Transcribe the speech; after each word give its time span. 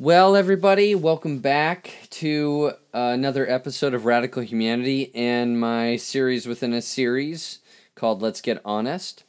Well, 0.00 0.34
everybody, 0.34 0.96
welcome 0.96 1.38
back 1.38 1.92
to 2.10 2.72
uh, 2.92 3.12
another 3.14 3.48
episode 3.48 3.94
of 3.94 4.04
Radical 4.04 4.42
Humanity 4.42 5.14
and 5.14 5.60
my 5.60 5.94
series 5.94 6.48
within 6.48 6.72
a 6.72 6.82
series 6.82 7.60
called 7.94 8.20
Let's 8.20 8.40
Get 8.40 8.60
Honest. 8.64 9.22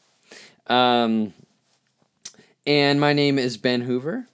Um, 0.66 1.36
and 2.66 3.00
my 3.00 3.14
name 3.14 3.38
is 3.38 3.58
Ben 3.58 3.82
Hoover, 3.82 4.26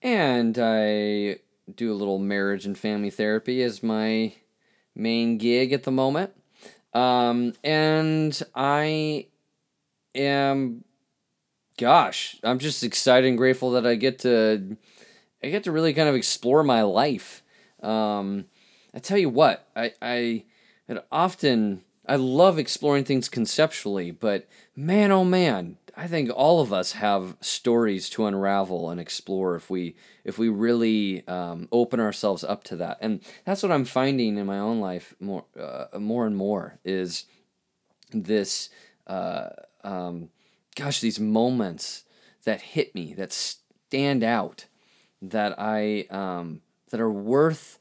and 0.00 0.58
I 0.58 1.40
do 1.76 1.92
a 1.92 1.94
little 1.94 2.18
marriage 2.18 2.64
and 2.64 2.76
family 2.76 3.10
therapy 3.10 3.62
as 3.62 3.82
my 3.82 4.32
main 4.96 5.36
gig 5.36 5.74
at 5.74 5.82
the 5.82 5.90
moment. 5.90 6.30
Um, 6.94 7.52
and 7.62 8.42
I 8.54 9.26
am, 10.14 10.84
gosh, 11.76 12.38
I'm 12.42 12.58
just 12.58 12.82
excited 12.82 13.28
and 13.28 13.36
grateful 13.36 13.72
that 13.72 13.86
I 13.86 13.96
get 13.96 14.20
to 14.20 14.78
I 15.44 15.50
get 15.50 15.64
to 15.64 15.72
really 15.72 15.92
kind 15.92 16.08
of 16.08 16.14
explore 16.14 16.62
my 16.62 16.82
life. 16.82 17.42
Um, 17.82 18.46
I 18.94 18.98
tell 18.98 19.18
you 19.18 19.28
what, 19.28 19.68
I, 19.76 19.92
I 20.00 20.44
often 21.12 21.82
I 22.06 22.16
love 22.16 22.58
exploring 22.58 23.04
things 23.04 23.28
conceptually, 23.28 24.10
but 24.10 24.48
man, 24.74 25.12
oh 25.12 25.24
man, 25.24 25.76
I 25.96 26.06
think 26.06 26.30
all 26.34 26.60
of 26.60 26.72
us 26.72 26.92
have 26.92 27.36
stories 27.42 28.08
to 28.10 28.24
unravel 28.24 28.88
and 28.88 28.98
explore 28.98 29.54
if 29.54 29.68
we 29.68 29.96
if 30.24 30.38
we 30.38 30.48
really 30.48 31.26
um, 31.28 31.68
open 31.70 32.00
ourselves 32.00 32.42
up 32.42 32.64
to 32.64 32.76
that. 32.76 32.98
And 33.02 33.20
that's 33.44 33.62
what 33.62 33.72
I'm 33.72 33.84
finding 33.84 34.38
in 34.38 34.46
my 34.46 34.58
own 34.58 34.80
life 34.80 35.14
more 35.20 35.44
uh, 35.60 35.98
more 35.98 36.26
and 36.26 36.36
more 36.36 36.78
is 36.84 37.26
this 38.12 38.70
uh, 39.06 39.50
um, 39.82 40.30
gosh 40.74 41.00
these 41.00 41.20
moments 41.20 42.04
that 42.44 42.60
hit 42.60 42.94
me 42.94 43.12
that 43.14 43.32
stand 43.32 44.24
out 44.24 44.66
that 45.30 45.58
I 45.58 46.06
um, 46.10 46.60
that 46.90 47.00
are 47.00 47.10
worth 47.10 47.78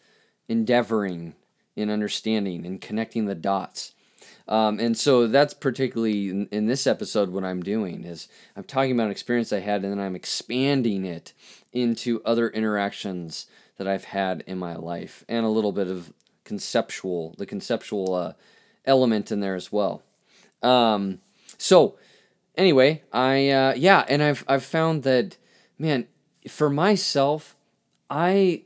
endeavoring 0.48 1.36
in 1.76 1.90
understanding 1.90 2.66
and 2.66 2.82
connecting 2.82 3.26
the 3.26 3.36
dots. 3.36 3.94
Um, 4.48 4.80
and 4.80 4.98
so 4.98 5.28
that's 5.28 5.54
particularly 5.54 6.30
in, 6.30 6.48
in, 6.52 6.66
this 6.68 6.86
episode 6.86 7.30
what 7.30 7.46
I'm 7.46 7.64
doing 7.64 8.04
is 8.04 8.28
I'm 8.58 8.66
talking 8.66 8.92
about 8.92 9.06
an 9.06 9.12
experience 9.12 9.54
I 9.54 9.62
had 9.62 9.84
and 9.84 9.92
then 9.92 10.06
I'm 10.06 10.18
expanding 10.18 11.06
it 11.06 11.32
into 11.72 12.22
other 12.26 12.50
interactions 12.50 13.48
that 13.78 13.88
I've 13.88 14.04
had 14.04 14.44
in 14.46 14.58
my 14.58 14.76
life 14.76 15.24
and 15.30 15.46
a 15.46 15.50
little 15.50 15.72
bit 15.72 15.88
of 15.88 16.12
conceptual 16.44 17.36
the 17.38 17.46
conceptual 17.46 18.14
uh, 18.14 18.34
element 18.86 19.32
in 19.32 19.40
there 19.40 19.56
as 19.56 19.72
well. 19.72 20.04
Um, 20.62 21.20
so 21.58 21.98
anyway, 22.56 23.04
I 23.12 23.50
uh, 23.50 23.74
yeah, 23.76 24.06
and 24.08 24.22
I've 24.22 24.44
I've 24.48 24.66
found 24.66 25.04
that 25.04 25.38
man 25.78 26.08
for 26.48 26.70
myself, 26.70 27.56
I 28.10 28.64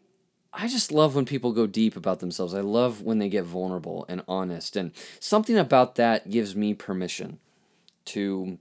I 0.53 0.67
just 0.67 0.92
love 0.92 1.14
when 1.16 1.25
people 1.25 1.52
go 1.52 1.67
deep 1.67 1.95
about 1.95 2.20
themselves. 2.20 2.53
I 2.53 2.61
love 2.61 3.02
when 3.03 3.20
they 3.20 3.30
get 3.30 3.44
vulnerable 3.44 4.06
and 4.09 4.23
honest. 4.28 4.75
And 4.75 4.92
something 5.20 5.58
about 5.58 5.95
that 5.95 6.31
gives 6.31 6.55
me 6.55 6.73
permission 6.73 7.38
to 8.05 8.58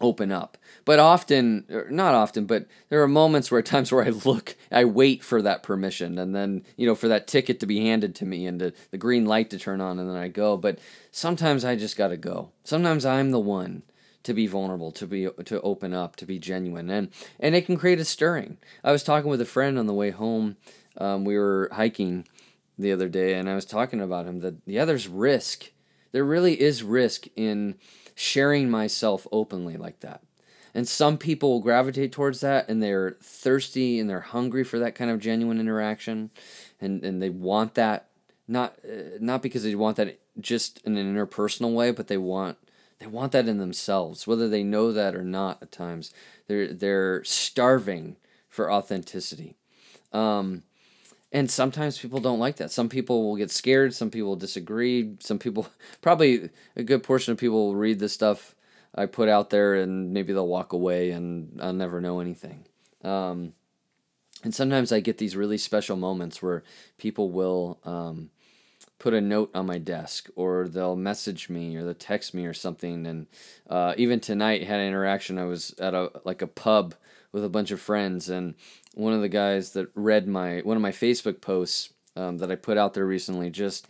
open 0.00 0.30
up. 0.30 0.58
But 0.84 0.98
often, 0.98 1.64
er, 1.70 1.86
not 1.90 2.14
often, 2.14 2.44
but 2.44 2.66
there 2.90 3.02
are 3.02 3.08
moments 3.08 3.50
where 3.50 3.62
times 3.62 3.90
where 3.90 4.04
I 4.04 4.10
look, 4.10 4.56
I 4.70 4.84
wait 4.84 5.24
for 5.24 5.40
that 5.40 5.62
permission 5.62 6.18
and 6.18 6.34
then, 6.34 6.62
you 6.76 6.86
know, 6.86 6.94
for 6.94 7.08
that 7.08 7.26
ticket 7.26 7.58
to 7.60 7.66
be 7.66 7.86
handed 7.86 8.14
to 8.16 8.26
me 8.26 8.46
and 8.46 8.58
to, 8.58 8.72
the 8.90 8.98
green 8.98 9.24
light 9.24 9.50
to 9.50 9.58
turn 9.58 9.80
on 9.80 9.98
and 9.98 10.08
then 10.08 10.16
I 10.16 10.28
go. 10.28 10.56
But 10.58 10.78
sometimes 11.10 11.64
I 11.64 11.76
just 11.76 11.96
got 11.96 12.08
to 12.08 12.16
go. 12.18 12.50
Sometimes 12.64 13.06
I'm 13.06 13.30
the 13.30 13.40
one 13.40 13.82
to 14.24 14.34
be 14.34 14.46
vulnerable, 14.46 14.90
to 14.92 15.06
be 15.06 15.28
to 15.44 15.60
open 15.60 15.94
up, 15.94 16.16
to 16.16 16.26
be 16.26 16.38
genuine, 16.38 16.90
and 16.90 17.10
and 17.38 17.54
it 17.54 17.66
can 17.66 17.76
create 17.76 18.00
a 18.00 18.04
stirring. 18.04 18.58
I 18.82 18.92
was 18.92 19.04
talking 19.04 19.30
with 19.30 19.40
a 19.40 19.46
friend 19.46 19.78
on 19.78 19.86
the 19.86 19.94
way 19.94 20.10
home. 20.10 20.56
Um, 20.98 21.24
we 21.24 21.36
were 21.36 21.70
hiking 21.72 22.26
the 22.78 22.92
other 22.92 23.08
day, 23.08 23.34
and 23.34 23.48
I 23.48 23.54
was 23.54 23.64
talking 23.64 24.00
about 24.00 24.26
him 24.26 24.40
that 24.40 24.56
yeah, 24.66 24.84
there's 24.84 25.08
risk. 25.08 25.70
There 26.12 26.24
really 26.24 26.60
is 26.60 26.82
risk 26.82 27.26
in 27.36 27.76
sharing 28.14 28.70
myself 28.70 29.26
openly 29.32 29.76
like 29.76 30.00
that. 30.00 30.22
And 30.76 30.88
some 30.88 31.18
people 31.18 31.50
will 31.50 31.60
gravitate 31.60 32.12
towards 32.12 32.40
that, 32.40 32.68
and 32.68 32.82
they're 32.82 33.16
thirsty 33.22 34.00
and 34.00 34.10
they're 34.10 34.20
hungry 34.20 34.64
for 34.64 34.78
that 34.80 34.94
kind 34.94 35.10
of 35.10 35.20
genuine 35.20 35.60
interaction, 35.60 36.30
and 36.80 37.04
and 37.04 37.22
they 37.22 37.30
want 37.30 37.74
that 37.74 38.08
not 38.48 38.76
uh, 38.84 39.18
not 39.20 39.42
because 39.42 39.62
they 39.62 39.74
want 39.74 39.96
that 39.96 40.18
just 40.40 40.80
in 40.84 40.96
an 40.96 41.14
interpersonal 41.14 41.74
way, 41.74 41.90
but 41.90 42.08
they 42.08 42.18
want 42.18 42.58
they 43.04 43.10
want 43.10 43.32
that 43.32 43.48
in 43.48 43.58
themselves, 43.58 44.26
whether 44.26 44.48
they 44.48 44.62
know 44.62 44.90
that 44.90 45.14
or 45.14 45.22
not. 45.22 45.62
At 45.62 45.70
times, 45.70 46.12
they're 46.46 46.72
they're 46.72 47.22
starving 47.24 48.16
for 48.48 48.72
authenticity. 48.72 49.56
Um, 50.12 50.62
and 51.30 51.50
sometimes 51.50 51.98
people 51.98 52.20
don't 52.20 52.38
like 52.38 52.56
that. 52.56 52.70
Some 52.70 52.88
people 52.88 53.24
will 53.24 53.36
get 53.36 53.50
scared. 53.50 53.92
Some 53.92 54.10
people 54.10 54.36
disagree. 54.36 55.16
Some 55.18 55.38
people, 55.38 55.66
probably 56.00 56.50
a 56.76 56.82
good 56.82 57.02
portion 57.02 57.32
of 57.32 57.38
people 57.38 57.66
will 57.66 57.74
read 57.74 57.98
the 57.98 58.08
stuff 58.08 58.54
I 58.94 59.06
put 59.06 59.28
out 59.28 59.50
there 59.50 59.74
and 59.74 60.12
maybe 60.12 60.32
they'll 60.32 60.46
walk 60.46 60.72
away 60.72 61.10
and 61.10 61.58
I'll 61.60 61.72
never 61.72 62.00
know 62.00 62.20
anything. 62.20 62.64
Um, 63.02 63.54
and 64.44 64.54
sometimes 64.54 64.92
I 64.92 65.00
get 65.00 65.18
these 65.18 65.34
really 65.34 65.58
special 65.58 65.96
moments 65.96 66.40
where 66.40 66.62
people 66.98 67.30
will 67.30 67.80
um, 67.82 68.30
put 68.98 69.14
a 69.14 69.20
note 69.20 69.50
on 69.54 69.66
my 69.66 69.78
desk 69.78 70.28
or 70.36 70.68
they'll 70.68 70.96
message 70.96 71.48
me 71.48 71.76
or 71.76 71.84
they'll 71.84 71.94
text 71.94 72.34
me 72.34 72.46
or 72.46 72.54
something 72.54 73.06
and 73.06 73.26
uh, 73.68 73.94
even 73.96 74.20
tonight 74.20 74.64
had 74.64 74.80
an 74.80 74.86
interaction. 74.86 75.38
I 75.38 75.44
was 75.44 75.74
at 75.78 75.94
a 75.94 76.10
like 76.24 76.42
a 76.42 76.46
pub 76.46 76.94
with 77.34 77.44
a 77.44 77.48
bunch 77.48 77.72
of 77.72 77.80
friends 77.80 78.30
and 78.30 78.54
one 78.94 79.12
of 79.12 79.20
the 79.20 79.28
guys 79.28 79.72
that 79.72 79.90
read 79.94 80.28
my 80.28 80.60
one 80.60 80.76
of 80.76 80.82
my 80.82 80.92
facebook 80.92 81.40
posts 81.40 81.92
um, 82.16 82.38
that 82.38 82.50
i 82.50 82.54
put 82.54 82.78
out 82.78 82.94
there 82.94 83.04
recently 83.04 83.50
just 83.50 83.88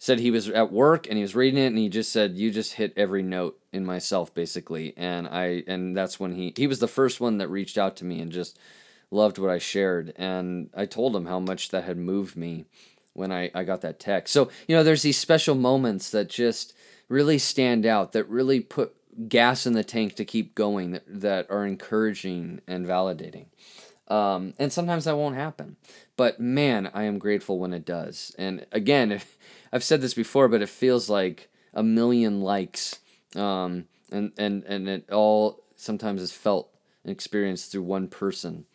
said 0.00 0.18
he 0.18 0.32
was 0.32 0.48
at 0.48 0.72
work 0.72 1.06
and 1.06 1.16
he 1.16 1.22
was 1.22 1.36
reading 1.36 1.62
it 1.62 1.68
and 1.68 1.78
he 1.78 1.88
just 1.88 2.10
said 2.10 2.36
you 2.36 2.50
just 2.50 2.74
hit 2.74 2.92
every 2.96 3.22
note 3.22 3.58
in 3.72 3.86
myself 3.86 4.34
basically 4.34 4.92
and 4.96 5.28
i 5.28 5.62
and 5.68 5.96
that's 5.96 6.18
when 6.18 6.34
he 6.34 6.52
he 6.56 6.66
was 6.66 6.80
the 6.80 6.88
first 6.88 7.20
one 7.20 7.38
that 7.38 7.48
reached 7.48 7.78
out 7.78 7.94
to 7.94 8.04
me 8.04 8.20
and 8.20 8.32
just 8.32 8.58
loved 9.12 9.38
what 9.38 9.50
i 9.50 9.58
shared 9.58 10.12
and 10.16 10.68
i 10.74 10.84
told 10.84 11.14
him 11.14 11.26
how 11.26 11.38
much 11.38 11.68
that 11.68 11.84
had 11.84 11.96
moved 11.96 12.34
me 12.36 12.64
when 13.14 13.32
I, 13.32 13.50
I 13.54 13.64
got 13.64 13.80
that 13.82 14.00
text. 14.00 14.32
So, 14.32 14.50
you 14.66 14.76
know, 14.76 14.82
there's 14.82 15.02
these 15.02 15.18
special 15.18 15.54
moments 15.54 16.10
that 16.10 16.28
just 16.28 16.74
really 17.08 17.38
stand 17.38 17.84
out, 17.84 18.12
that 18.12 18.28
really 18.28 18.60
put 18.60 18.94
gas 19.28 19.66
in 19.66 19.72
the 19.72 19.84
tank 19.84 20.14
to 20.16 20.24
keep 20.24 20.54
going, 20.54 20.92
that, 20.92 21.04
that 21.06 21.50
are 21.50 21.66
encouraging 21.66 22.60
and 22.66 22.86
validating. 22.86 23.46
Um, 24.08 24.54
and 24.58 24.72
sometimes 24.72 25.04
that 25.04 25.16
won't 25.16 25.36
happen. 25.36 25.76
But 26.16 26.40
man, 26.40 26.90
I 26.92 27.04
am 27.04 27.18
grateful 27.18 27.58
when 27.58 27.72
it 27.72 27.84
does. 27.84 28.34
And 28.38 28.66
again, 28.72 29.20
I've 29.72 29.84
said 29.84 30.00
this 30.00 30.14
before, 30.14 30.48
but 30.48 30.62
it 30.62 30.68
feels 30.68 31.08
like 31.08 31.48
a 31.72 31.82
million 31.82 32.40
likes. 32.40 32.98
Um, 33.36 33.86
and, 34.10 34.32
and, 34.36 34.64
and 34.64 34.88
it 34.88 35.10
all 35.10 35.62
sometimes 35.76 36.20
is 36.20 36.32
felt 36.32 36.74
and 37.04 37.12
experienced 37.12 37.70
through 37.70 37.82
one 37.82 38.08
person 38.08 38.66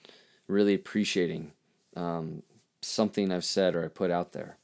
really 0.47 0.73
appreciating 0.73 1.51
um, 1.95 2.43
something 2.85 3.31
I've 3.31 3.45
said 3.45 3.75
or 3.75 3.83
I 3.85 3.87
put 3.87 4.11
out 4.11 4.33
there. 4.33 4.57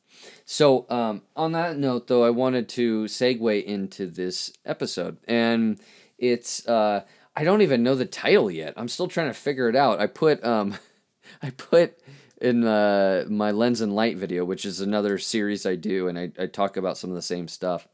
So, 0.46 0.86
um, 0.90 1.24
on 1.36 1.54
that 1.54 1.78
note, 1.78 2.08
though, 2.08 2.24
I 2.24 2.30
wanted 2.30 2.70
to 2.70 3.06
segue 3.06 3.64
into 3.64 4.08
this 4.08 4.54
episode, 4.66 5.18
and 5.28 5.80
it's 6.18 6.68
uh, 6.68 7.04
I 7.36 7.44
don't 7.44 7.62
even 7.62 7.84
know 7.84 7.96
the 7.96 8.06
title 8.06 8.52
yet. 8.52 8.74
I'm 8.78 8.88
still 8.88 9.08
trying 9.08 9.30
to 9.30 9.34
figure 9.34 9.70
it 9.70 9.76
out. 9.76 10.00
I 10.00 10.08
put 10.08 10.44
um, 10.44 10.76
I 11.42 11.52
put 11.52 11.98
in 12.42 12.66
uh, 12.66 13.26
my 13.30 13.52
lens 13.52 13.82
and 13.82 13.96
light 13.96 14.18
video, 14.18 14.44
which 14.44 14.66
is 14.66 14.82
another 14.82 15.18
series 15.18 15.66
I 15.66 15.76
do, 15.76 16.08
and 16.08 16.18
I, 16.18 16.32
I 16.38 16.48
talk 16.48 16.76
about 16.76 16.98
some 16.98 17.10
of 17.10 17.16
the 17.16 17.22
same 17.22 17.48
stuff. 17.48 17.88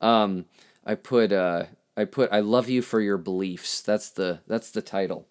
Um, 0.00 0.44
I 0.84 0.94
put 0.94 1.32
uh, 1.32 1.64
I 1.96 2.04
put 2.04 2.32
I 2.32 2.40
love 2.40 2.68
you 2.68 2.82
for 2.82 3.00
your 3.00 3.18
beliefs. 3.18 3.80
That's 3.80 4.10
the 4.10 4.40
that's 4.46 4.70
the 4.70 4.82
title. 4.82 5.26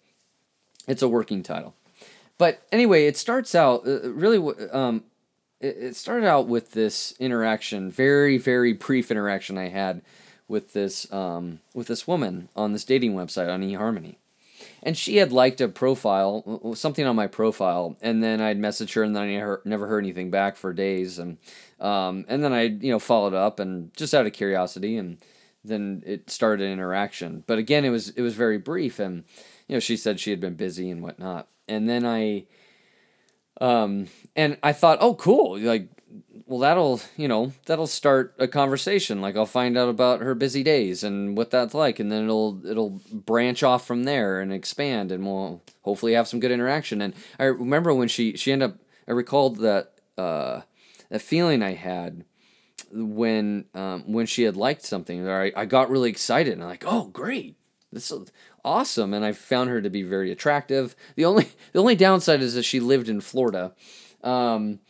It's 0.88 1.02
a 1.02 1.08
working 1.08 1.42
title. 1.42 1.76
But 2.42 2.60
anyway, 2.72 3.06
it 3.06 3.16
starts 3.16 3.54
out 3.54 3.86
uh, 3.86 4.10
really. 4.10 4.38
Um, 4.72 5.04
it, 5.60 5.76
it 5.78 5.96
started 5.96 6.26
out 6.26 6.48
with 6.48 6.72
this 6.72 7.14
interaction, 7.20 7.88
very 7.88 8.36
very 8.36 8.72
brief 8.72 9.12
interaction 9.12 9.56
I 9.56 9.68
had 9.68 10.02
with 10.48 10.72
this 10.72 11.06
um, 11.12 11.60
with 11.72 11.86
this 11.86 12.08
woman 12.08 12.48
on 12.56 12.72
this 12.72 12.82
dating 12.82 13.14
website 13.14 13.48
on 13.48 13.62
eHarmony. 13.62 14.16
And 14.82 14.98
she 14.98 15.18
had 15.18 15.30
liked 15.30 15.60
a 15.60 15.68
profile, 15.68 16.74
something 16.74 17.06
on 17.06 17.14
my 17.14 17.28
profile, 17.28 17.96
and 18.02 18.24
then 18.24 18.40
I'd 18.40 18.58
message 18.58 18.94
her, 18.94 19.04
and 19.04 19.14
then 19.14 19.22
I 19.22 19.36
never, 19.36 19.62
never 19.64 19.86
heard 19.86 20.02
anything 20.02 20.32
back 20.32 20.56
for 20.56 20.72
days, 20.72 21.20
and 21.20 21.38
um, 21.78 22.24
and 22.26 22.42
then 22.42 22.52
I 22.52 22.62
you 22.62 22.90
know 22.90 22.98
followed 22.98 23.34
up, 23.34 23.60
and 23.60 23.96
just 23.96 24.14
out 24.14 24.26
of 24.26 24.32
curiosity, 24.32 24.96
and 24.96 25.18
then 25.62 26.02
it 26.04 26.28
started 26.28 26.66
an 26.66 26.72
interaction. 26.72 27.44
But 27.46 27.58
again, 27.58 27.84
it 27.84 27.90
was 27.90 28.08
it 28.08 28.22
was 28.22 28.34
very 28.34 28.58
brief, 28.58 28.98
and 28.98 29.22
you 29.68 29.76
know 29.76 29.80
she 29.80 29.96
said 29.96 30.18
she 30.18 30.30
had 30.30 30.40
been 30.40 30.56
busy 30.56 30.90
and 30.90 31.04
whatnot 31.04 31.46
and 31.68 31.88
then 31.88 32.04
I, 32.04 32.46
um, 33.60 34.08
and 34.36 34.58
I 34.62 34.72
thought, 34.72 34.98
oh, 35.00 35.14
cool, 35.14 35.58
like 35.58 35.88
well, 36.52 36.58
that'll 36.60 37.00
you 37.16 37.28
know 37.28 37.52
that'll 37.64 37.86
start 37.86 38.34
a 38.38 38.46
conversation. 38.46 39.22
Like 39.22 39.36
I'll 39.36 39.46
find 39.46 39.78
out 39.78 39.88
about 39.88 40.20
her 40.20 40.34
busy 40.34 40.62
days 40.62 41.02
and 41.02 41.34
what 41.34 41.50
that's 41.50 41.72
like, 41.72 41.98
and 41.98 42.12
then 42.12 42.24
it'll 42.24 42.64
it'll 42.66 43.00
branch 43.10 43.62
off 43.62 43.86
from 43.86 44.04
there 44.04 44.38
and 44.40 44.52
expand, 44.52 45.12
and 45.12 45.24
we'll 45.24 45.62
hopefully 45.80 46.12
have 46.12 46.28
some 46.28 46.40
good 46.40 46.50
interaction. 46.50 47.00
And 47.00 47.14
I 47.38 47.44
remember 47.44 47.94
when 47.94 48.08
she 48.08 48.36
she 48.36 48.52
ended 48.52 48.70
up. 48.70 48.76
I 49.08 49.12
recalled 49.12 49.58
that 49.58 49.94
uh, 50.18 50.60
that 51.08 51.22
feeling 51.22 51.62
I 51.62 51.72
had 51.72 52.24
when 52.92 53.64
um, 53.74 54.04
when 54.12 54.26
she 54.26 54.42
had 54.42 54.56
liked 54.56 54.82
something. 54.82 55.26
I 55.26 55.52
I 55.56 55.64
got 55.64 55.90
really 55.90 56.10
excited 56.10 56.52
and 56.52 56.62
I'm 56.62 56.68
like, 56.68 56.84
oh 56.86 57.06
great, 57.06 57.56
this 57.90 58.10
is 58.10 58.30
awesome, 58.64 59.14
and 59.14 59.24
I 59.24 59.32
found 59.32 59.70
her 59.70 59.80
to 59.82 59.90
be 59.90 60.02
very 60.02 60.30
attractive. 60.30 60.94
The 61.16 61.24
only 61.24 61.48
the 61.72 61.80
only 61.80 61.96
downside 61.96 62.42
is 62.42 62.54
that 62.54 62.64
she 62.64 62.80
lived 62.80 63.08
in 63.08 63.20
Florida. 63.20 63.72
Um, 64.22 64.80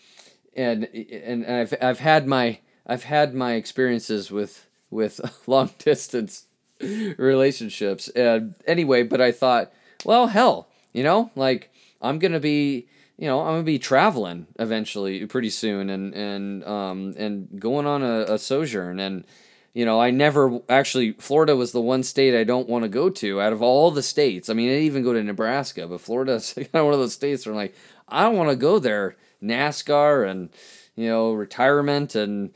and 0.54 0.84
and 0.84 1.46
I've 1.46 1.74
I've 1.80 2.00
had 2.00 2.26
my 2.26 2.58
I've 2.86 3.04
had 3.04 3.34
my 3.34 3.54
experiences 3.54 4.30
with 4.30 4.68
with 4.90 5.20
long 5.46 5.70
distance 5.78 6.46
relationships. 6.80 8.08
And 8.08 8.54
anyway, 8.66 9.02
but 9.04 9.20
I 9.20 9.32
thought, 9.32 9.72
well, 10.04 10.26
hell, 10.28 10.68
you 10.92 11.02
know, 11.02 11.30
like 11.36 11.70
I'm 12.00 12.18
gonna 12.18 12.40
be, 12.40 12.88
you 13.16 13.26
know, 13.26 13.40
I'm 13.40 13.54
gonna 13.54 13.62
be 13.62 13.78
traveling 13.78 14.46
eventually, 14.58 15.24
pretty 15.26 15.50
soon, 15.50 15.90
and 15.90 16.14
and 16.14 16.64
um 16.64 17.14
and 17.16 17.48
going 17.60 17.86
on 17.86 18.02
a, 18.02 18.34
a 18.34 18.38
sojourn, 18.38 19.00
and 19.00 19.24
you 19.74 19.86
know, 19.86 20.00
I 20.00 20.10
never 20.10 20.60
actually 20.68 21.12
Florida 21.12 21.56
was 21.56 21.72
the 21.72 21.80
one 21.80 22.02
state 22.02 22.38
I 22.38 22.44
don't 22.44 22.68
want 22.68 22.84
to 22.84 22.88
go 22.88 23.08
to 23.08 23.40
out 23.40 23.52
of 23.52 23.62
all 23.62 23.90
the 23.90 24.02
states. 24.02 24.48
I 24.48 24.54
mean, 24.54 24.70
I 24.70 24.80
even 24.80 25.02
go 25.02 25.12
to 25.12 25.22
Nebraska, 25.22 25.86
but 25.86 26.00
Florida's 26.00 26.52
kind 26.56 26.68
of 26.74 26.84
one 26.84 26.94
of 26.94 27.00
those 27.00 27.14
states 27.14 27.46
where 27.46 27.52
I'm 27.52 27.56
like, 27.56 27.74
I 28.08 28.22
don't 28.22 28.36
want 28.36 28.50
to 28.50 28.56
go 28.56 28.78
there 28.78 29.16
NASCAR 29.42 30.28
and 30.28 30.50
you 30.94 31.08
know 31.08 31.32
retirement 31.32 32.14
and 32.14 32.52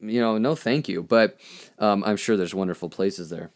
you 0.00 0.20
know 0.20 0.38
no 0.38 0.54
thank 0.54 0.88
you. 0.88 1.02
But 1.02 1.38
um, 1.78 2.04
I'm 2.04 2.16
sure 2.16 2.36
there's 2.36 2.54
wonderful 2.54 2.88
places 2.88 3.30
there. 3.30 3.50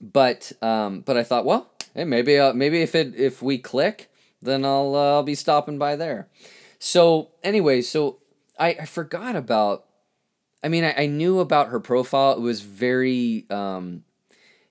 But 0.00 0.52
um, 0.60 1.00
but 1.00 1.16
I 1.16 1.22
thought, 1.22 1.44
well, 1.44 1.70
hey, 1.94 2.04
maybe 2.04 2.38
uh, 2.38 2.52
maybe 2.52 2.82
if 2.82 2.94
it 2.94 3.14
if 3.14 3.40
we 3.40 3.58
click, 3.58 4.10
then 4.42 4.64
I'll 4.64 4.94
uh, 4.94 5.14
I'll 5.14 5.22
be 5.22 5.34
stopping 5.34 5.78
by 5.78 5.96
there. 5.96 6.28
So 6.78 7.30
anyway, 7.42 7.82
so 7.82 8.18
I, 8.58 8.70
I 8.80 8.84
forgot 8.84 9.36
about. 9.36 9.84
I 10.66 10.68
mean, 10.68 10.82
I, 10.84 10.94
I 11.04 11.06
knew 11.06 11.38
about 11.38 11.68
her 11.68 11.78
profile. 11.78 12.32
It 12.32 12.40
was 12.40 12.60
very 12.60 13.46
um, 13.50 14.02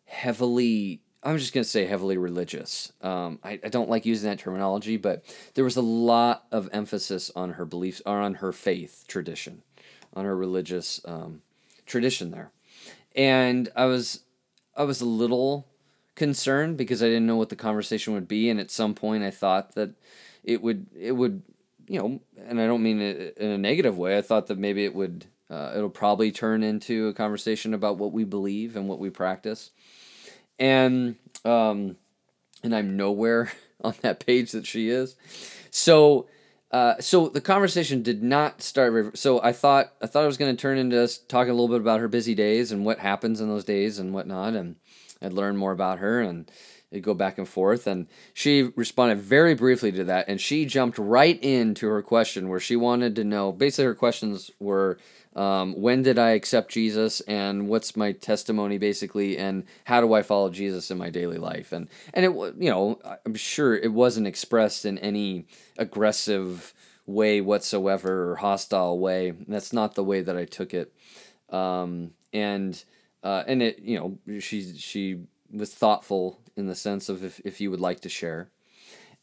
heavily 0.06 1.02
I'm 1.26 1.40
just 1.40 1.54
going 1.54 1.64
to 1.64 1.70
say 1.70 1.86
heavily 1.88 2.18
religious. 2.18 2.94
Um, 3.02 3.40
I, 3.44 3.60
I 3.64 3.70
don't 3.70 3.90
like 3.90 4.06
using 4.06 4.30
that 4.30 4.38
terminology, 4.38 4.96
but 4.96 5.26
there 5.56 5.64
was 5.64 5.76
a 5.76 5.82
lot 5.82 6.46
of 6.52 6.70
emphasis 6.72 7.32
on 7.36 7.54
her 7.54 7.66
beliefs, 7.66 8.00
or 8.06 8.20
on 8.20 8.36
her 8.36 8.52
faith 8.52 9.06
tradition, 9.08 9.64
on 10.14 10.26
her 10.26 10.38
religious 10.38 11.02
um, 11.06 11.42
tradition 11.88 12.30
there. 12.30 12.52
And 13.16 13.70
I 13.76 13.86
was, 13.86 14.20
I 14.78 14.84
was 14.84 15.02
a 15.02 15.06
little 15.06 15.68
concerned 16.14 16.78
because 16.78 17.02
I 17.02 17.08
didn't 17.08 17.26
know 17.26 17.38
what 17.38 17.50
the 17.50 17.56
conversation 17.56 18.14
would 18.14 18.28
be, 18.28 18.52
and 18.52 18.60
at 18.60 18.70
some 18.70 18.94
point 18.94 19.24
I 19.24 19.32
thought 19.32 19.74
that 19.74 19.96
it 20.44 20.62
would, 20.62 20.86
it 20.96 21.14
would, 21.14 21.42
you 21.88 22.00
know, 22.00 22.20
and 22.48 22.62
I 22.62 22.68
don't 22.68 22.84
mean 22.84 23.02
it 23.02 23.36
in 23.38 23.50
a 23.50 23.58
negative 23.58 23.98
way. 23.98 24.16
I 24.16 24.22
thought 24.22 24.46
that 24.48 24.60
maybe 24.60 24.86
it 24.86 24.94
would, 24.94 25.26
uh, 25.50 25.74
it'll 25.76 25.90
probably 25.90 26.32
turn 26.32 26.64
into 26.64 27.08
a 27.08 27.14
conversation 27.14 27.74
about 27.74 27.98
what 27.98 28.12
we 28.12 28.24
believe 28.24 28.76
and 28.76 28.88
what 28.88 29.00
we 29.00 29.10
practice 29.10 29.72
and 30.60 31.16
um, 31.44 31.98
and 32.64 32.76
I'm 32.76 32.98
nowhere 32.98 33.52
on 33.82 33.94
that 34.02 34.26
page 34.26 34.52
that 34.52 34.66
she 34.66 34.90
is. 34.90 35.16
So 35.72 36.28
uh, 36.72 37.00
so 37.00 37.30
the 37.30 37.42
conversation 37.42 38.02
did 38.02 38.24
not 38.24 38.62
start. 38.62 39.18
So 39.18 39.42
I 39.42 39.54
thought 39.54 39.94
I 40.02 40.08
thought 40.08 40.24
it 40.24 40.28
was 40.28 40.38
going 40.38 40.56
to 40.56 40.62
turn 40.62 40.78
into 40.78 41.02
us 41.02 41.18
talking 41.18 41.52
a 41.52 41.54
little 41.54 41.70
bit 41.70 41.82
about 41.82 42.00
her 42.00 42.08
busy 42.08 42.36
days 42.36 42.72
and 42.72 42.86
what 42.86 43.00
happens 43.00 43.42
in 43.42 43.48
those 43.48 43.66
days 43.66 44.00
and 44.00 44.14
whatnot, 44.14 44.56
and 44.56 44.76
I'd 45.22 45.34
learn 45.34 45.58
more 45.58 45.72
about 45.72 46.00
her 46.00 46.22
and 46.22 46.50
go 47.02 47.14
back 47.14 47.38
and 47.38 47.48
forth. 47.48 47.88
And 47.88 48.08
she 48.34 48.72
responded 48.76 49.20
very 49.20 49.54
briefly 49.54 49.92
to 49.94 50.04
that, 50.06 50.26
and 50.28 50.40
she 50.40 50.66
jumped 50.66 50.98
right 50.98 51.42
into 51.44 51.88
her 51.88 52.02
question 52.02 52.50
where 52.50 52.60
she 52.60 52.76
wanted 52.76 53.16
to 53.18 53.24
know. 53.24 53.52
Basically, 53.52 53.86
her 53.86 53.96
questions 53.96 54.52
were 54.60 54.98
um, 55.36 55.74
when 55.80 56.02
did 56.02 56.18
I 56.18 56.30
accept 56.32 56.72
Jesus 56.72 57.20
and 57.22 57.68
what's 57.68 57.98
my 57.98 58.14
testimony 58.14 58.78
basically 58.78 59.38
and 59.38 59.66
how 59.84 60.00
do 60.00 60.14
I 60.14 60.22
follow 60.22 60.50
Jesus 60.50 60.90
in 60.90 60.98
my 60.98 61.10
daily 61.10 61.38
life? 61.38 61.74
And 61.74 61.90
and 62.14 62.26
it 62.26 62.32
you 62.32 62.70
know 62.70 63.00
I'm 63.26 63.36
sure 63.36 63.76
it 63.76 63.92
wasn't 63.92 64.28
expressed 64.28 64.86
in 64.86 64.98
any 65.00 65.46
aggressive 65.78 66.74
way 67.06 67.42
whatsoever 67.42 68.32
or 68.32 68.36
hostile 68.38 68.98
way. 68.98 69.32
That's 69.48 69.74
not 69.74 69.96
the 69.96 70.04
way 70.04 70.22
that 70.22 70.38
I 70.38 70.46
took 70.46 70.74
it. 70.74 70.94
Um, 71.50 72.12
and 72.32 72.82
uh, 73.22 73.44
and 73.46 73.62
it 73.62 73.80
you 73.80 74.00
know 74.00 74.40
she 74.40 74.78
she 74.78 75.24
was 75.52 75.74
thoughtful 75.74 76.40
in 76.56 76.68
the 76.68 76.76
sense 76.76 77.10
of 77.10 77.24
if, 77.26 77.42
if 77.44 77.60
you 77.60 77.72
would 77.72 77.82
like 77.82 78.00
to 78.02 78.10
share. 78.10 78.50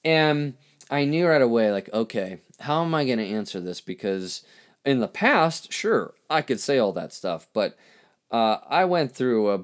And 0.04 0.54
I 0.90 1.06
knew 1.06 1.26
right 1.26 1.40
away 1.40 1.72
like 1.72 1.88
okay 1.94 2.40
how 2.60 2.84
am 2.84 2.94
I 2.94 3.04
going 3.04 3.18
to 3.18 3.26
answer 3.26 3.60
this? 3.60 3.80
Because 3.80 4.44
in 4.84 5.00
the 5.00 5.08
past, 5.08 5.72
sure, 5.72 6.14
I 6.28 6.42
could 6.42 6.60
say 6.60 6.78
all 6.78 6.92
that 6.92 7.12
stuff, 7.12 7.46
but 7.52 7.76
uh, 8.30 8.58
I 8.68 8.84
went 8.84 9.14
through 9.14 9.50
a 9.50 9.60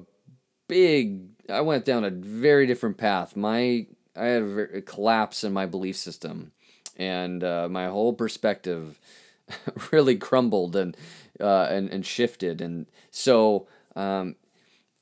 big, 0.67 1.21
I 1.49 1.61
went 1.61 1.85
down 1.85 2.03
a 2.03 2.09
very 2.09 2.67
different 2.67 2.97
path. 2.97 3.35
My, 3.35 3.87
I 4.15 4.25
had 4.25 4.41
a, 4.43 4.77
a 4.77 4.81
collapse 4.81 5.43
in 5.43 5.51
my 5.51 5.65
belief 5.65 5.97
system, 5.97 6.51
and 6.95 7.43
uh, 7.43 7.67
my 7.69 7.87
whole 7.87 8.13
perspective 8.13 8.99
really 9.91 10.15
crumbled 10.15 10.75
and 10.75 10.95
uh, 11.39 11.67
and 11.69 11.89
and 11.89 12.05
shifted, 12.05 12.61
and 12.61 12.85
so. 13.11 13.67
Um, 13.95 14.35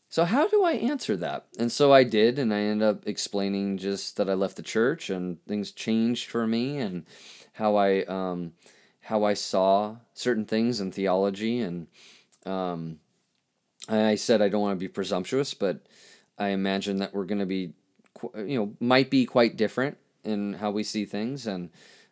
so 0.10 0.24
how 0.24 0.48
do 0.48 0.63
I 0.63 0.72
answer 0.72 1.18
that? 1.18 1.48
And 1.60 1.70
so 1.70 1.92
I 1.92 2.04
did, 2.06 2.40
and 2.40 2.54
I 2.54 2.62
ended 2.62 2.88
up 2.88 3.06
explaining 3.06 3.78
just 3.78 4.16
that 4.16 4.30
I 4.30 4.36
left 4.36 4.56
the 4.56 4.63
church 4.63 5.10
and 5.10 5.44
things 5.46 5.72
changed 5.72 6.30
for 6.30 6.48
me, 6.48 6.78
and 6.78 7.06
how 7.54 7.75
I 7.75 8.06
um, 8.06 8.54
how 9.07 9.24
I 9.24 9.36
saw 9.36 9.95
certain 10.13 10.44
things 10.44 10.81
in 10.81 10.92
theology, 10.92 11.62
and 11.62 11.88
um, 12.45 13.00
I 13.88 14.15
said 14.15 14.42
I 14.42 14.50
don't 14.50 14.62
want 14.62 14.77
to 14.77 14.83
be 14.83 14.89
presumptuous, 14.89 15.54
but 15.54 15.80
I 16.38 16.50
imagine 16.50 16.98
that 16.98 17.13
we're 17.13 17.24
going 17.24 17.39
to 17.39 17.45
be, 17.45 17.71
you 18.36 18.59
know, 18.59 18.74
might 18.81 19.09
be 19.09 19.25
quite 19.25 19.56
different 19.56 19.98
in 20.25 20.54
how 20.54 20.71
we 20.71 20.83
see 20.83 21.06
things, 21.06 21.48
and 21.48 21.69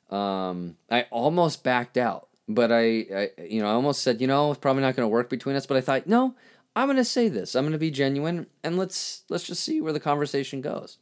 um, 0.09 0.77
I 0.89 1.01
almost 1.11 1.65
backed 1.65 1.97
out, 1.97 2.29
but 2.47 2.71
I, 2.71 3.05
I, 3.13 3.29
you 3.41 3.61
know, 3.61 3.67
I 3.67 3.73
almost 3.73 4.01
said, 4.01 4.21
you 4.21 4.27
know, 4.27 4.51
it's 4.51 4.61
probably 4.61 4.81
not 4.81 4.95
going 4.95 5.03
to 5.03 5.11
work 5.11 5.29
between 5.29 5.57
us, 5.57 5.65
but 5.65 5.75
I 5.75 5.81
thought, 5.81 6.07
no, 6.07 6.33
I'm 6.77 6.87
going 6.87 6.95
to 6.95 7.03
say 7.03 7.27
this, 7.27 7.55
I'm 7.55 7.63
going 7.63 7.73
to 7.73 7.77
be 7.77 7.91
genuine, 7.91 8.47
and 8.63 8.77
let's 8.77 9.23
let's 9.27 9.43
just 9.43 9.65
see 9.65 9.81
where 9.81 9.91
the 9.91 9.99
conversation 9.99 10.61
goes, 10.61 10.97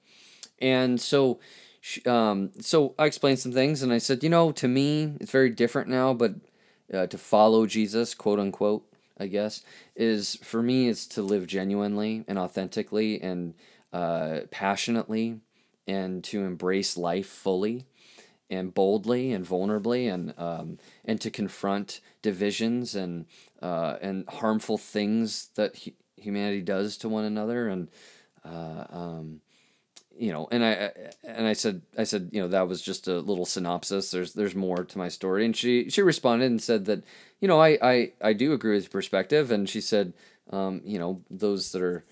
and 0.60 1.00
so 1.00 1.40
um, 2.06 2.52
so 2.60 2.96
I 2.98 3.06
explained 3.06 3.40
some 3.40 3.52
things, 3.52 3.82
and 3.84 3.92
I 3.92 3.98
said, 3.98 4.24
you 4.24 4.30
know, 4.30 4.52
to 4.54 4.68
me, 4.68 5.14
it's 5.20 5.32
very 5.32 5.50
different 5.50 5.90
now, 5.90 6.14
but 6.14 6.36
uh, 6.94 7.08
to 7.08 7.18
follow 7.18 7.66
Jesus, 7.66 8.14
quote 8.14 8.40
unquote, 8.40 8.86
I 9.18 9.28
guess, 9.28 9.64
is 9.96 10.36
for 10.44 10.62
me, 10.62 10.88
is 10.88 11.06
to 11.08 11.22
live 11.22 11.48
genuinely 11.48 12.24
and 12.28 12.40
authentically 12.40 13.22
and 13.22 13.54
uh, 13.92 14.42
passionately, 14.52 15.40
and 15.88 16.24
to 16.26 16.44
embrace 16.44 16.98
life 16.98 17.28
fully 17.28 17.86
and 18.50 18.74
boldly 18.74 19.32
and 19.34 19.46
vulnerably 19.46 20.14
and 20.14 20.34
um, 20.38 20.78
and 21.06 21.20
to 21.22 21.30
confront 21.30 22.00
divisions 22.22 22.96
and 22.96 23.26
uh, 23.62 23.98
and 24.02 24.28
harmful 24.30 24.78
things 24.78 25.50
that 25.56 25.76
humanity 26.18 26.62
does 26.62 26.98
to 26.98 27.10
one 27.10 27.26
another 27.26 27.68
and 27.68 27.90
uh, 28.46 28.86
um, 28.90 29.42
you 30.18 30.32
know, 30.32 30.48
and 30.52 30.64
I 30.64 30.92
and 31.24 31.48
I 31.48 31.54
said 31.54 31.82
I 31.98 32.04
said 32.04 32.30
you 32.32 32.42
know 32.42 32.48
that 32.50 32.68
was 32.68 32.82
just 32.82 33.08
a 33.08 33.20
little 33.20 33.46
synopsis. 33.46 34.12
There's 34.12 34.34
there's 34.34 34.56
more 34.56 34.84
to 34.84 34.98
my 34.98 35.08
story, 35.08 35.46
and 35.46 35.56
she 35.56 35.90
she 35.90 36.02
responded 36.02 36.46
and 36.46 36.62
said 36.62 36.86
that 36.86 37.04
you 37.40 37.48
know 37.48 37.60
I 37.60 37.78
I, 37.82 38.12
I 38.22 38.34
do 38.34 38.54
agree 38.54 38.76
with 38.76 38.84
your 38.84 38.92
perspective, 38.92 39.52
and 39.52 39.68
she 39.68 39.82
said 39.82 40.14
um, 40.52 40.82
you 40.86 41.00
know 41.00 41.22
those 41.30 41.72
that 41.72 41.82
are 41.82 42.06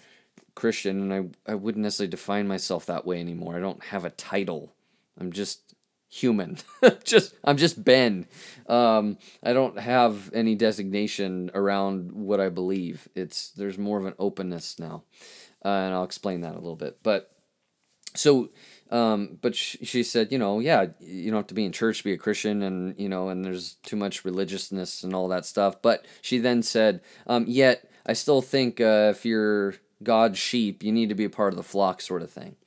Christian, 0.56 1.12
and 1.12 1.34
I 1.48 1.52
I 1.52 1.56
wouldn't 1.56 1.84
necessarily 1.84 2.10
define 2.10 2.48
myself 2.48 2.86
that 2.88 3.06
way 3.06 3.20
anymore. 3.20 3.56
I 3.56 3.62
don't 3.62 3.84
have 3.86 4.06
a 4.06 4.10
title. 4.10 4.74
I'm 5.20 5.32
just 5.32 5.76
human. 6.10 6.58
just 7.04 7.36
I'm 7.44 7.58
just 7.58 7.84
Ben. 7.84 8.26
Um, 8.68 9.18
I 9.44 9.54
don't 9.54 9.80
have 9.80 10.32
any 10.34 10.56
designation 10.56 11.52
around 11.54 12.12
what 12.12 12.40
I 12.40 12.50
believe. 12.50 13.08
It's 13.16 13.52
there's 13.52 13.78
more 13.78 14.00
of 14.00 14.06
an 14.06 14.16
openness 14.18 14.80
now, 14.80 15.04
uh, 15.64 15.70
and 15.70 15.94
I'll 15.94 16.04
explain 16.04 16.42
that 16.42 16.54
a 16.54 16.60
little 16.60 16.76
bit, 16.76 16.98
but 17.04 17.32
so 18.16 18.50
um, 18.92 19.38
but 19.42 19.56
she, 19.56 19.86
she 19.86 20.04
said, 20.04 20.32
you 20.32 20.38
know, 20.38 20.60
yeah, 20.60 20.88
you 21.00 21.32
don't 21.32 21.40
have 21.40 21.48
to 21.48 21.54
be 21.54 21.64
in 21.64 21.72
church 21.72 22.00
to 22.00 22.04
be 22.04 22.12
a 22.12 22.18
Christian, 22.18 22.62
and 22.62 23.00
you 23.00 23.08
know, 23.08 23.30
and 23.30 23.44
there's 23.44 23.76
too 23.84 23.96
much 23.96 24.26
religiousness 24.26 25.04
and 25.04 25.16
all 25.16 25.30
that 25.30 25.46
stuff. 25.46 25.82
But 25.82 26.06
she 26.22 26.40
then 26.40 26.62
said, 26.62 27.02
um, 27.26 27.46
yet 27.48 27.90
I 28.06 28.14
still 28.14 28.42
think 28.42 28.82
uh, 28.82 29.14
if 29.16 29.26
you're 29.26 29.76
God's 30.04 30.38
sheep, 30.38 30.84
you 30.84 30.92
need 30.92 31.08
to 31.10 31.16
be 31.16 31.24
a 31.24 31.30
part 31.30 31.54
of 31.54 31.58
the 31.58 31.64
flock, 31.64 32.02
sort 32.02 32.22
of 32.22 32.30
thing. 32.30 32.58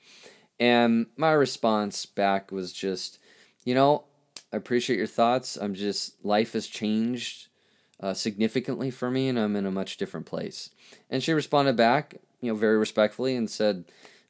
And 0.58 1.06
my 1.16 1.32
response 1.32 2.06
back 2.06 2.50
was 2.50 2.72
just, 2.72 3.18
you 3.64 3.74
know, 3.74 4.04
I 4.50 4.56
appreciate 4.56 4.96
your 4.96 5.06
thoughts. 5.06 5.56
I'm 5.56 5.74
just 5.74 6.24
life 6.24 6.54
has 6.54 6.66
changed 6.66 7.48
uh, 8.00 8.14
significantly 8.14 8.90
for 8.90 9.10
me, 9.10 9.28
and 9.28 9.38
I'm 9.38 9.56
in 9.56 9.66
a 9.66 9.70
much 9.70 9.98
different 9.98 10.24
place. 10.24 10.70
And 11.10 11.22
she 11.22 11.34
responded 11.34 11.76
back, 11.76 12.16
you 12.40 12.50
know, 12.50 12.58
very 12.58 12.78
respectfully 12.78 13.36
and 13.36 13.50
said, 13.50 13.84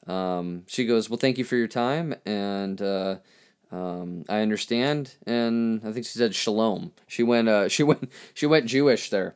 um, 0.06 0.64
she 0.66 0.84
goes, 0.86 1.08
well, 1.08 1.18
thank 1.18 1.38
you 1.38 1.44
for 1.44 1.56
your 1.56 1.68
time, 1.68 2.14
and 2.26 2.80
uh, 2.80 3.16
um, 3.72 4.24
I 4.28 4.40
understand. 4.40 5.14
And 5.26 5.80
I 5.84 5.92
think 5.92 6.06
she 6.06 6.18
said 6.18 6.34
shalom. 6.34 6.92
She 7.06 7.22
went, 7.22 7.48
uh, 7.48 7.68
she 7.68 7.82
went, 7.82 8.10
she 8.34 8.46
went 8.46 8.66
Jewish 8.66 9.10
there, 9.10 9.34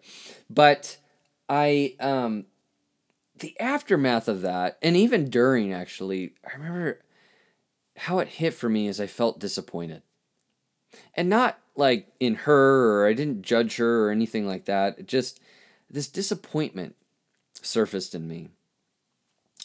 but 0.50 0.98
I, 1.48 1.96
um, 2.00 2.46
the 3.38 3.58
aftermath 3.60 4.28
of 4.28 4.42
that, 4.42 4.78
and 4.82 4.96
even 4.96 5.30
during 5.30 5.72
actually, 5.72 6.34
I 6.44 6.56
remember 6.56 7.00
how 7.96 8.20
it 8.20 8.28
hit 8.28 8.54
for 8.54 8.68
me 8.68 8.88
is 8.88 9.00
I 9.00 9.06
felt 9.06 9.40
disappointed. 9.40 10.02
And 11.14 11.28
not 11.28 11.58
like 11.76 12.08
in 12.18 12.34
her 12.34 13.02
or 13.02 13.06
I 13.06 13.12
didn't 13.12 13.42
judge 13.42 13.76
her 13.76 14.06
or 14.06 14.10
anything 14.10 14.46
like 14.46 14.64
that. 14.66 14.98
It 14.98 15.06
just 15.06 15.40
this 15.90 16.08
disappointment 16.08 16.96
surfaced 17.62 18.14
in 18.14 18.26
me. 18.28 18.48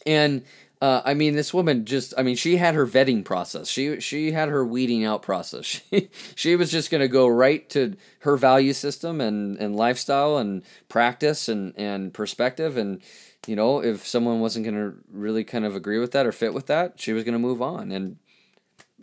And 0.06 0.44
uh, 0.84 1.02
I 1.06 1.14
mean, 1.14 1.34
this 1.34 1.54
woman 1.54 1.86
just, 1.86 2.14
I 2.18 2.24
mean, 2.24 2.36
she 2.36 2.58
had 2.58 2.76
her 2.76 2.86
vetting 2.86 3.24
process. 3.24 3.70
She, 3.70 4.02
she 4.02 4.34
had 4.34 4.50
her 4.50 4.66
weeding 4.66 5.06
out 5.06 5.22
process. 5.22 5.64
She, 5.94 6.10
she 6.36 6.56
was 6.58 6.70
just 6.70 6.92
going 6.92 7.00
to 7.00 7.08
go 7.08 7.26
right 7.26 7.70
to 7.70 7.96
her 8.20 8.36
value 8.36 8.74
system 8.74 9.22
and, 9.22 9.58
and 9.60 9.78
lifestyle 9.78 10.38
and 10.38 10.62
practice 10.90 11.48
and, 11.48 11.74
and 11.78 12.14
perspective. 12.14 12.76
And, 12.76 13.02
you 13.48 13.56
know, 13.56 13.82
if 13.82 14.06
someone 14.06 14.42
wasn't 14.42 14.66
going 14.66 14.76
to 14.76 14.98
really 15.10 15.46
kind 15.46 15.64
of 15.64 15.74
agree 15.74 16.00
with 16.00 16.12
that 16.12 16.26
or 16.26 16.34
fit 16.34 16.54
with 16.54 16.66
that, 16.66 17.00
she 17.00 17.14
was 17.14 17.24
going 17.24 17.32
to 17.32 17.40
move 17.40 17.62
on. 17.62 17.90
And, 17.90 18.18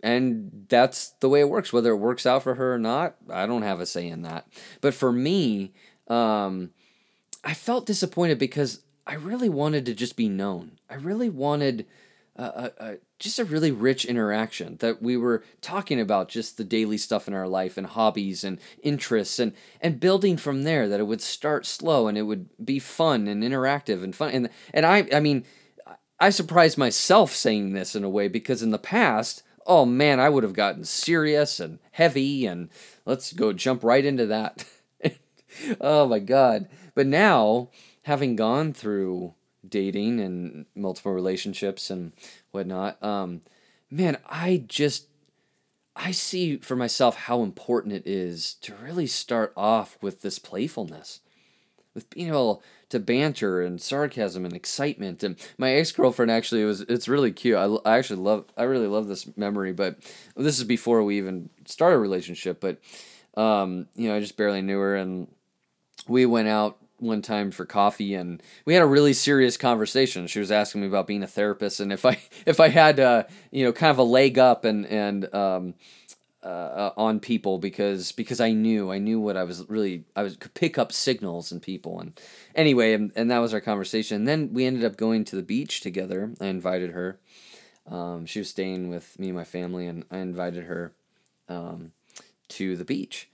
and 0.03 0.67
that's 0.69 1.15
the 1.19 1.29
way 1.29 1.39
it 1.39 1.49
works. 1.49 1.73
Whether 1.73 1.93
it 1.93 1.97
works 1.97 2.27
out 2.27 2.43
for 2.43 2.53
her 2.53 2.75
or 2.75 2.79
not, 2.79 3.15
I 3.27 3.47
don't 3.47 3.63
have 3.63 3.79
a 3.79 3.87
say 3.87 4.07
in 4.07 4.21
that. 4.21 4.45
But 4.81 4.93
for 4.93 5.11
me, 5.11 5.73
um, 6.07 6.69
I 7.43 7.55
felt 7.55 7.87
disappointed 7.87 8.37
because 8.37 8.83
I 9.11 9.15
really 9.15 9.49
wanted 9.49 9.85
to 9.87 9.93
just 9.93 10.15
be 10.15 10.29
known. 10.29 10.79
I 10.89 10.95
really 10.95 11.27
wanted 11.27 11.85
a, 12.37 12.71
a, 12.77 12.97
just 13.19 13.39
a 13.39 13.43
really 13.43 13.69
rich 13.69 14.05
interaction 14.05 14.77
that 14.77 15.01
we 15.01 15.17
were 15.17 15.43
talking 15.59 15.99
about 15.99 16.29
just 16.29 16.55
the 16.55 16.63
daily 16.63 16.97
stuff 16.97 17.27
in 17.27 17.33
our 17.33 17.49
life 17.49 17.77
and 17.77 17.87
hobbies 17.87 18.45
and 18.45 18.57
interests 18.81 19.37
and 19.37 19.51
and 19.81 19.99
building 19.99 20.37
from 20.37 20.63
there 20.63 20.87
that 20.87 21.01
it 21.01 21.07
would 21.07 21.21
start 21.21 21.65
slow 21.65 22.07
and 22.07 22.17
it 22.17 22.21
would 22.21 22.47
be 22.63 22.79
fun 22.79 23.27
and 23.27 23.43
interactive 23.43 24.01
and 24.01 24.15
fun. 24.15 24.31
And 24.31 24.49
and 24.73 24.85
I 24.85 25.05
I 25.13 25.19
mean 25.19 25.43
I 26.17 26.29
surprised 26.29 26.77
myself 26.77 27.33
saying 27.33 27.73
this 27.73 27.97
in 27.97 28.05
a 28.05 28.09
way 28.09 28.29
because 28.29 28.63
in 28.63 28.71
the 28.71 28.79
past 28.79 29.43
oh 29.67 29.85
man 29.85 30.21
I 30.21 30.29
would 30.29 30.43
have 30.43 30.53
gotten 30.53 30.85
serious 30.85 31.59
and 31.59 31.79
heavy 31.91 32.45
and 32.45 32.69
let's 33.05 33.33
go 33.33 33.51
jump 33.51 33.83
right 33.83 34.05
into 34.05 34.25
that. 34.27 34.63
Oh 35.81 36.07
my 36.07 36.19
god. 36.19 36.69
But 36.95 37.07
now 37.07 37.71
having 38.03 38.35
gone 38.35 38.73
through 38.73 39.33
dating 39.67 40.19
and 40.19 40.65
multiple 40.75 41.13
relationships 41.13 41.89
and 41.89 42.13
whatnot, 42.51 43.01
um, 43.03 43.41
man, 43.89 44.17
I 44.27 44.63
just 44.67 45.07
I 45.95 46.11
see 46.11 46.57
for 46.57 46.75
myself 46.75 47.15
how 47.15 47.43
important 47.43 47.93
it 47.93 48.07
is 48.07 48.55
to 48.61 48.73
really 48.75 49.07
start 49.07 49.53
off 49.57 49.97
with 50.01 50.21
this 50.21 50.39
playfulness, 50.39 51.19
with 51.93 52.09
being 52.09 52.29
able 52.29 52.63
to 52.89 52.99
banter 52.99 53.61
and 53.61 53.81
sarcasm 53.81 54.45
and 54.45 54.53
excitement. 54.53 55.23
And 55.23 55.35
my 55.57 55.73
ex 55.73 55.91
girlfriend 55.91 56.31
actually 56.31 56.63
was 56.63 56.81
it's 56.81 57.07
really 57.07 57.31
cute. 57.31 57.57
I, 57.57 57.65
I 57.89 57.97
actually 57.97 58.21
love 58.21 58.45
I 58.57 58.63
really 58.63 58.87
love 58.87 59.07
this 59.07 59.35
memory, 59.37 59.73
but 59.73 59.97
this 60.35 60.57
is 60.57 60.63
before 60.63 61.03
we 61.03 61.17
even 61.17 61.49
started 61.65 61.97
a 61.97 61.99
relationship. 61.99 62.61
But 62.61 62.79
um, 63.35 63.87
you 63.95 64.09
know, 64.09 64.15
I 64.15 64.21
just 64.21 64.37
barely 64.37 64.61
knew 64.61 64.79
her, 64.79 64.95
and 64.95 65.27
we 66.07 66.25
went 66.25 66.47
out 66.47 66.80
one 67.01 67.21
time 67.21 67.51
for 67.51 67.65
coffee 67.65 68.13
and 68.13 68.41
we 68.65 68.73
had 68.73 68.83
a 68.83 68.87
really 68.87 69.13
serious 69.13 69.57
conversation. 69.57 70.27
She 70.27 70.39
was 70.39 70.51
asking 70.51 70.81
me 70.81 70.87
about 70.87 71.07
being 71.07 71.23
a 71.23 71.27
therapist 71.27 71.79
and 71.79 71.91
if 71.91 72.05
I 72.05 72.19
if 72.45 72.59
I 72.59 72.69
had 72.69 72.99
uh, 72.99 73.23
you 73.51 73.65
know 73.65 73.73
kind 73.73 73.91
of 73.91 73.97
a 73.97 74.03
leg 74.03 74.37
up 74.37 74.63
and 74.65 74.85
and 74.85 75.33
um, 75.33 75.73
uh, 76.43 76.91
on 76.97 77.19
people 77.19 77.57
because 77.59 78.11
because 78.11 78.39
I 78.39 78.51
knew 78.51 78.91
I 78.91 78.97
knew 78.97 79.19
what 79.19 79.37
I 79.37 79.43
was 79.43 79.67
really 79.69 80.05
I 80.15 80.23
was 80.23 80.37
could 80.37 80.53
pick 80.53 80.77
up 80.77 80.91
signals 80.91 81.51
in 81.51 81.59
people 81.59 81.99
and 81.99 82.19
anyway 82.55 82.93
and, 82.93 83.11
and 83.15 83.29
that 83.31 83.39
was 83.39 83.53
our 83.53 83.61
conversation. 83.61 84.17
And 84.17 84.27
then 84.27 84.53
we 84.53 84.65
ended 84.65 84.85
up 84.85 84.97
going 84.97 85.23
to 85.25 85.35
the 85.35 85.43
beach 85.43 85.81
together. 85.81 86.33
I 86.39 86.47
invited 86.47 86.91
her. 86.91 87.19
Um, 87.87 88.25
she 88.25 88.39
was 88.39 88.49
staying 88.49 88.89
with 88.89 89.19
me 89.19 89.27
and 89.27 89.37
my 89.37 89.43
family 89.43 89.87
and 89.87 90.05
I 90.11 90.19
invited 90.19 90.65
her 90.65 90.93
um, 91.49 91.91
to 92.49 92.75
the 92.75 92.85
beach 92.85 93.27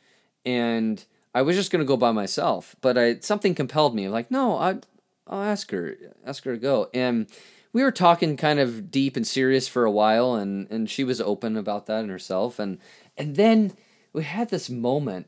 and 0.46 1.04
I 1.34 1.42
was 1.42 1.56
just 1.56 1.72
gonna 1.72 1.86
go 1.86 1.98
by 1.98 2.12
myself, 2.12 2.76
but 2.82 2.98
I 2.98 3.20
something 3.20 3.56
compelled 3.56 3.96
me. 3.96 4.10
Like, 4.10 4.32
no, 4.32 4.58
I 4.58 4.80
I'll 5.28 5.44
ask 5.44 5.72
her, 5.72 5.96
ask 6.26 6.44
her 6.46 6.54
to 6.54 6.60
go. 6.60 6.90
And 6.94 7.28
we 7.74 7.84
were 7.84 7.92
talking 7.92 8.38
kind 8.38 8.60
of 8.60 8.90
deep 8.90 9.16
and 9.16 9.28
serious 9.28 9.68
for 9.68 9.86
a 9.86 9.92
while, 9.92 10.36
and 10.36 10.70
and 10.72 10.90
she 10.90 11.04
was 11.04 11.22
open 11.22 11.58
about 11.58 11.86
that 11.88 12.02
and 12.02 12.10
herself, 12.10 12.60
and 12.60 12.80
and 13.18 13.36
then 13.36 13.74
we 14.14 14.24
had 14.24 14.50
this 14.50 14.70
moment. 14.70 15.28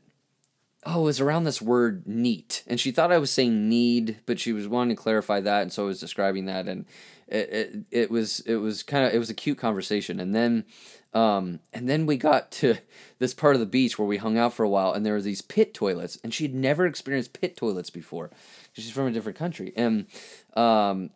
Oh, 0.84 1.02
it 1.02 1.04
was 1.04 1.20
around 1.20 1.44
this 1.44 1.60
word 1.60 2.06
neat, 2.06 2.62
and 2.66 2.80
she 2.80 2.90
thought 2.90 3.12
I 3.12 3.18
was 3.18 3.30
saying 3.30 3.68
need, 3.68 4.20
but 4.24 4.40
she 4.40 4.52
was 4.52 4.66
wanting 4.66 4.96
to 4.96 5.02
clarify 5.02 5.40
that, 5.40 5.62
and 5.62 5.72
so 5.72 5.84
I 5.84 5.86
was 5.86 6.00
describing 6.00 6.46
that, 6.46 6.68
and 6.68 6.86
it 7.28 7.52
it, 7.52 7.76
it 7.90 8.10
was 8.10 8.40
it 8.40 8.56
was 8.56 8.82
kind 8.82 9.04
of 9.06 9.12
it 9.12 9.18
was 9.18 9.28
a 9.28 9.34
cute 9.34 9.58
conversation, 9.58 10.20
and 10.20 10.34
then 10.34 10.64
um, 11.12 11.60
and 11.72 11.88
then 11.88 12.06
we 12.06 12.16
got 12.16 12.50
to 12.52 12.76
this 13.18 13.34
part 13.34 13.54
of 13.54 13.60
the 13.60 13.66
beach 13.66 13.98
where 13.98 14.06
we 14.06 14.18
hung 14.18 14.38
out 14.38 14.54
for 14.54 14.62
a 14.62 14.68
while, 14.68 14.92
and 14.92 15.04
there 15.04 15.14
were 15.14 15.20
these 15.20 15.42
pit 15.42 15.74
toilets, 15.74 16.18
and 16.22 16.32
she'd 16.32 16.54
never 16.54 16.86
experienced 16.86 17.32
pit 17.32 17.56
toilets 17.56 17.90
before. 17.90 18.30
She's 18.72 18.90
from 18.90 19.06
a 19.06 19.10
different 19.10 19.38
country, 19.38 19.72
and 19.76 20.06
um, 20.54 21.10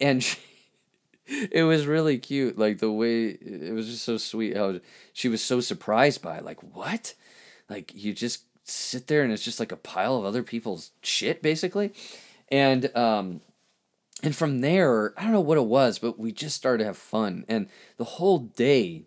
and 0.00 0.22
she, 0.24 0.38
it 1.26 1.64
was 1.64 1.86
really 1.86 2.18
cute, 2.18 2.58
like 2.58 2.78
the 2.78 2.92
way 2.92 3.26
it 3.26 3.74
was 3.74 3.86
just 3.86 4.04
so 4.04 4.16
sweet 4.16 4.56
how 4.56 4.80
she 5.12 5.28
was 5.28 5.42
so 5.42 5.60
surprised 5.60 6.22
by 6.22 6.38
it. 6.38 6.44
like 6.44 6.62
what, 6.74 7.14
like 7.68 7.92
you 7.94 8.14
just 8.14 8.44
sit 8.70 9.06
there 9.06 9.22
and 9.22 9.32
it's 9.32 9.44
just 9.44 9.60
like 9.60 9.72
a 9.72 9.76
pile 9.76 10.16
of 10.16 10.24
other 10.24 10.42
people's 10.42 10.90
shit 11.02 11.42
basically, 11.42 11.92
and 12.48 12.94
um, 12.96 13.40
and 14.22 14.34
from 14.34 14.60
there 14.60 15.12
I 15.18 15.24
don't 15.24 15.32
know 15.32 15.40
what 15.40 15.58
it 15.58 15.66
was, 15.66 15.98
but 15.98 16.18
we 16.18 16.32
just 16.32 16.56
started 16.56 16.78
to 16.78 16.86
have 16.86 16.96
fun, 16.96 17.44
and 17.48 17.68
the 17.96 18.04
whole 18.04 18.38
day 18.38 19.04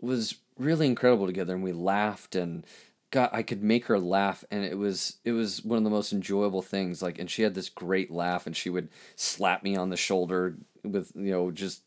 was 0.00 0.36
really 0.58 0.86
incredible 0.86 1.26
together 1.26 1.54
and 1.54 1.62
we 1.62 1.72
laughed 1.72 2.34
and 2.34 2.66
God, 3.10 3.28
I 3.32 3.42
could 3.42 3.62
make 3.62 3.86
her 3.86 3.98
laugh 3.98 4.44
and 4.50 4.64
it 4.64 4.78
was 4.78 5.16
it 5.24 5.32
was 5.32 5.62
one 5.64 5.76
of 5.76 5.84
the 5.84 5.90
most 5.90 6.12
enjoyable 6.12 6.62
things. 6.62 7.02
Like 7.02 7.18
and 7.18 7.30
she 7.30 7.42
had 7.42 7.54
this 7.54 7.68
great 7.68 8.10
laugh 8.10 8.46
and 8.46 8.56
she 8.56 8.70
would 8.70 8.88
slap 9.16 9.62
me 9.62 9.76
on 9.76 9.90
the 9.90 9.96
shoulder 9.96 10.56
with 10.82 11.12
you 11.14 11.30
know 11.30 11.50
just 11.50 11.82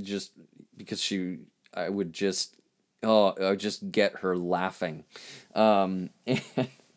just 0.00 0.32
because 0.76 1.00
she 1.00 1.38
I 1.72 1.88
would 1.88 2.12
just 2.12 2.56
oh 3.04 3.34
I 3.40 3.54
just 3.56 3.90
get 3.90 4.20
her 4.20 4.36
laughing. 4.36 5.04
Um 5.54 6.10
and 6.26 6.42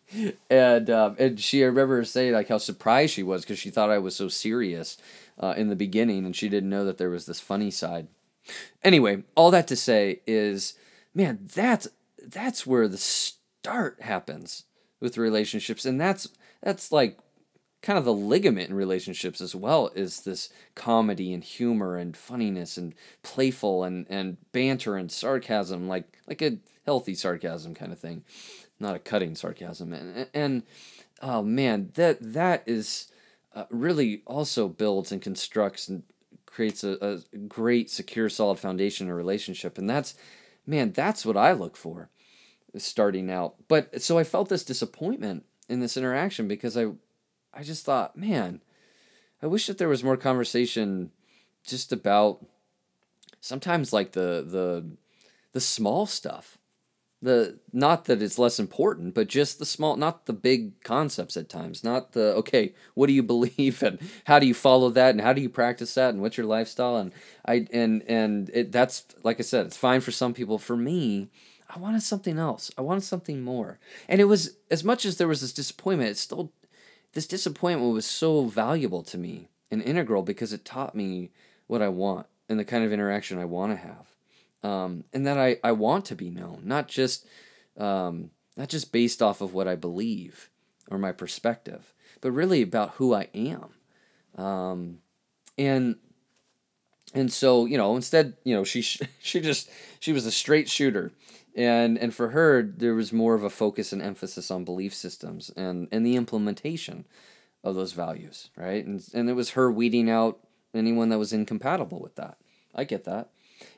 and 0.50 0.90
um, 0.90 1.16
and 1.20 1.40
she 1.40 1.64
I 1.64 1.68
remember 1.68 2.04
saying 2.04 2.34
like 2.34 2.50
how 2.50 2.58
surprised 2.58 3.14
she 3.14 3.24
was 3.24 3.42
because 3.42 3.60
she 3.60 3.70
thought 3.70 3.90
I 3.90 3.98
was 4.00 4.16
so 4.16 4.28
serious 4.28 4.98
uh, 5.40 5.54
in 5.58 5.70
the 5.70 5.76
beginning 5.76 6.26
and 6.26 6.36
she 6.36 6.50
didn't 6.50 6.70
know 6.70 6.86
that 6.86 6.98
there 6.98 7.10
was 7.10 7.26
this 7.26 7.40
funny 7.40 7.72
side. 7.72 8.08
Anyway, 8.84 9.24
all 9.36 9.52
that 9.52 9.68
to 9.68 9.76
say 9.76 10.22
is, 10.26 10.74
man, 11.14 11.40
that's 11.54 11.88
that's 12.26 12.66
where 12.66 12.88
the 12.88 12.98
start 12.98 14.02
happens 14.02 14.64
with 15.00 15.18
relationships, 15.18 15.86
and 15.86 16.00
that's 16.00 16.30
that's 16.62 16.92
like 16.92 17.20
kind 17.82 17.98
of 17.98 18.06
the 18.06 18.14
ligament 18.14 18.70
in 18.70 18.76
relationships 18.76 19.40
as 19.40 19.56
well 19.56 19.92
is 19.96 20.22
this 20.22 20.50
comedy 20.76 21.34
and 21.34 21.44
humor 21.44 21.98
and 21.98 22.18
funniness 22.18 22.78
and 22.78 22.94
playful 23.24 23.84
and, 23.84 24.06
and 24.10 24.38
banter 24.52 24.96
and 24.96 25.12
sarcasm 25.12 25.88
like 25.88 26.18
like 26.28 26.42
a 26.42 26.58
healthy 26.86 27.14
sarcasm 27.14 27.74
kind 27.74 27.92
of 27.92 28.00
thing 28.00 28.24
not 28.80 28.96
a 28.96 29.00
cutting 29.00 29.36
sarcasm 29.36 29.94
and 29.94 30.28
and 30.34 30.64
oh 31.22 31.42
man 31.42 31.92
that 31.96 32.18
that 32.22 32.64
is 32.66 33.12
uh, 33.56 33.66
really 33.70 34.22
also 34.26 34.68
builds 34.68 35.12
and 35.12 35.22
constructs 35.22 35.88
and 35.88 36.04
creates 36.58 36.84
a, 36.84 36.98
a 37.02 37.38
great, 37.38 37.88
secure, 37.88 38.30
solid 38.30 38.58
foundation 38.58 39.06
in 39.06 39.12
a 39.12 39.16
relationship. 39.16 39.78
And 39.78 39.88
that's, 39.88 40.16
man, 40.66 40.92
that's 40.92 41.24
what 41.24 41.38
I 41.38 41.52
look 41.52 41.78
for 41.78 42.10
starting 42.78 43.30
out. 43.30 43.56
But 43.68 44.02
so 44.02 44.18
I 44.18 44.24
felt 44.24 44.50
this 44.50 44.64
disappointment 44.64 45.46
in 45.70 45.82
this 45.82 45.98
interaction 45.98 46.48
because 46.48 46.76
I, 46.76 46.88
I 47.58 47.64
just 47.64 47.84
thought, 47.84 48.16
man, 48.16 48.62
I 49.42 49.48
wish 49.48 49.66
that 49.66 49.80
there 49.80 49.90
was 49.90 50.04
more 50.04 50.16
conversation 50.16 51.12
just 51.66 51.92
about 51.92 52.46
sometimes 53.42 53.92
like 53.92 54.12
the 54.12 54.46
the 54.48 54.86
the 55.54 55.60
small 55.60 56.06
stuff 56.06 56.58
the 57.22 57.60
not 57.74 58.06
that 58.06 58.22
it's 58.22 58.38
less 58.38 58.60
important 58.60 59.14
but 59.14 59.28
just 59.28 59.58
the 59.58 59.66
small 59.66 59.96
not 59.96 60.28
the 60.28 60.34
big 60.34 60.82
concepts 60.84 61.36
at 61.36 61.50
times 61.50 61.84
not 61.84 62.14
the 62.14 62.34
okay 62.36 62.74
what 62.94 63.08
do 63.08 63.14
you 63.14 63.24
believe 63.34 63.82
and 63.84 64.00
how 64.26 64.40
do 64.40 64.46
you 64.46 64.54
follow 64.54 64.90
that 64.90 65.12
and 65.12 65.22
how 65.22 65.34
do 65.34 65.42
you 65.42 65.50
practice 65.50 65.94
that 65.96 66.14
and 66.14 66.22
what's 66.22 66.38
your 66.38 66.46
lifestyle 66.46 66.98
and 66.98 67.12
i 67.46 67.66
and 67.74 68.04
and 68.08 68.50
it, 68.54 68.72
that's 68.72 69.06
like 69.24 69.40
i 69.40 69.44
said 69.44 69.66
it's 69.66 69.78
fine 69.78 70.00
for 70.00 70.12
some 70.12 70.34
people 70.34 70.58
for 70.58 70.78
me 70.78 71.30
I 71.70 71.80
wanted 71.80 72.02
something 72.02 72.40
else. 72.40 72.72
I 72.78 72.82
wanted 72.82 73.04
something 73.04 73.42
more. 73.42 73.78
And 74.08 74.22
it 74.22 74.24
was 74.24 74.56
as 74.72 74.86
much 74.86 75.04
as 75.04 75.18
there 75.18 75.28
was 75.28 75.42
this 75.42 75.52
disappointment, 75.52 76.12
it's 76.12 76.22
still 76.22 76.54
this 77.14 77.28
disappointment 77.28 77.94
was 77.94 78.06
so 78.06 78.46
valuable 78.46 79.04
to 79.04 79.18
me 79.18 79.50
and 79.72 79.82
integral 79.82 80.24
because 80.24 80.54
it 80.54 80.66
taught 80.66 80.96
me 80.96 81.32
what 81.68 81.82
I 81.82 81.90
want 81.90 82.28
and 82.50 82.60
the 82.60 82.66
kind 82.66 82.84
of 82.84 82.94
interaction 82.94 83.40
I 83.40 83.46
want 83.46 83.72
to 83.72 83.78
have. 83.78 84.06
Um, 84.64 85.04
and 85.14 85.26
that 85.28 85.38
I, 85.38 85.58
I 85.64 85.72
want 85.72 86.06
to 86.06 86.16
be 86.16 86.30
known, 86.30 86.62
not 86.66 86.88
just 86.88 87.26
um, 87.78 88.32
not 88.56 88.70
just 88.70 88.92
based 88.92 89.22
off 89.22 89.42
of 89.42 89.54
what 89.54 89.68
I 89.68 89.76
believe 89.76 90.50
or 90.90 90.98
my 90.98 91.12
perspective, 91.12 91.94
but 92.22 92.32
really 92.32 92.62
about 92.62 92.92
who 92.92 93.14
I 93.14 93.28
am. 93.34 94.44
Um, 94.44 95.00
and 95.58 95.98
and 97.14 97.32
so 97.32 97.66
you 97.66 97.78
know 97.78 97.96
instead 97.96 98.34
you 98.44 98.56
know 98.56 98.64
she 98.64 98.82
she 99.22 99.40
just 99.40 99.70
she 100.00 100.12
was 100.12 100.26
a 100.26 100.32
straight 100.32 100.70
shooter 100.70 101.12
and 101.58 101.98
and 101.98 102.14
for 102.14 102.30
her 102.30 102.62
there 102.62 102.94
was 102.94 103.12
more 103.12 103.34
of 103.34 103.44
a 103.44 103.50
focus 103.50 103.92
and 103.92 104.02
emphasis 104.02 104.52
on 104.52 104.64
belief 104.64 104.94
systems 104.94 105.50
and 105.58 105.88
and 105.92 106.06
the 106.06 106.16
implementation 106.16 107.06
of 107.64 107.76
those 107.76 107.92
values 107.94 108.50
right? 108.56 108.86
And 108.86 109.04
and 109.14 109.30
it 109.30 109.34
was 109.34 109.52
her 109.52 109.72
weeding 109.72 110.10
out 110.10 110.40
anyone 110.74 111.10
that 111.10 111.18
was 111.18 111.34
incompatible 111.34 112.00
with 112.00 112.16
that. 112.16 112.38
I 112.76 112.84
get 112.84 113.04
that. 113.06 113.32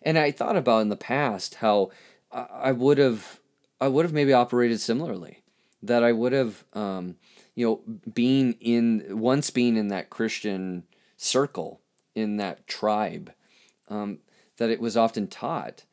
And 0.03 0.17
i 0.19 0.29
thought 0.29 0.57
about 0.57 0.81
in 0.81 0.89
the 0.89 0.97
past 0.97 1.55
how 1.55 1.89
i 2.31 2.71
would 2.71 2.97
have 2.97 3.39
i 3.79 3.87
would 3.87 4.05
have 4.05 4.13
maybe 4.13 4.33
operated 4.33 4.81
similarly 4.81 5.41
that 5.81 6.03
i 6.03 6.11
would 6.11 6.33
have 6.33 6.65
um, 6.73 7.15
you 7.55 7.65
know 7.65 7.81
being 8.13 8.53
in 8.59 9.05
once 9.09 9.49
being 9.49 9.77
in 9.77 9.87
that 9.87 10.09
christian 10.09 10.83
circle 11.15 11.81
in 12.13 12.37
that 12.37 12.67
tribe 12.67 13.31
um, 13.87 14.19
that 14.57 14.69
it 14.69 14.81
was 14.81 14.97
often 14.97 15.27
taught 15.27 15.85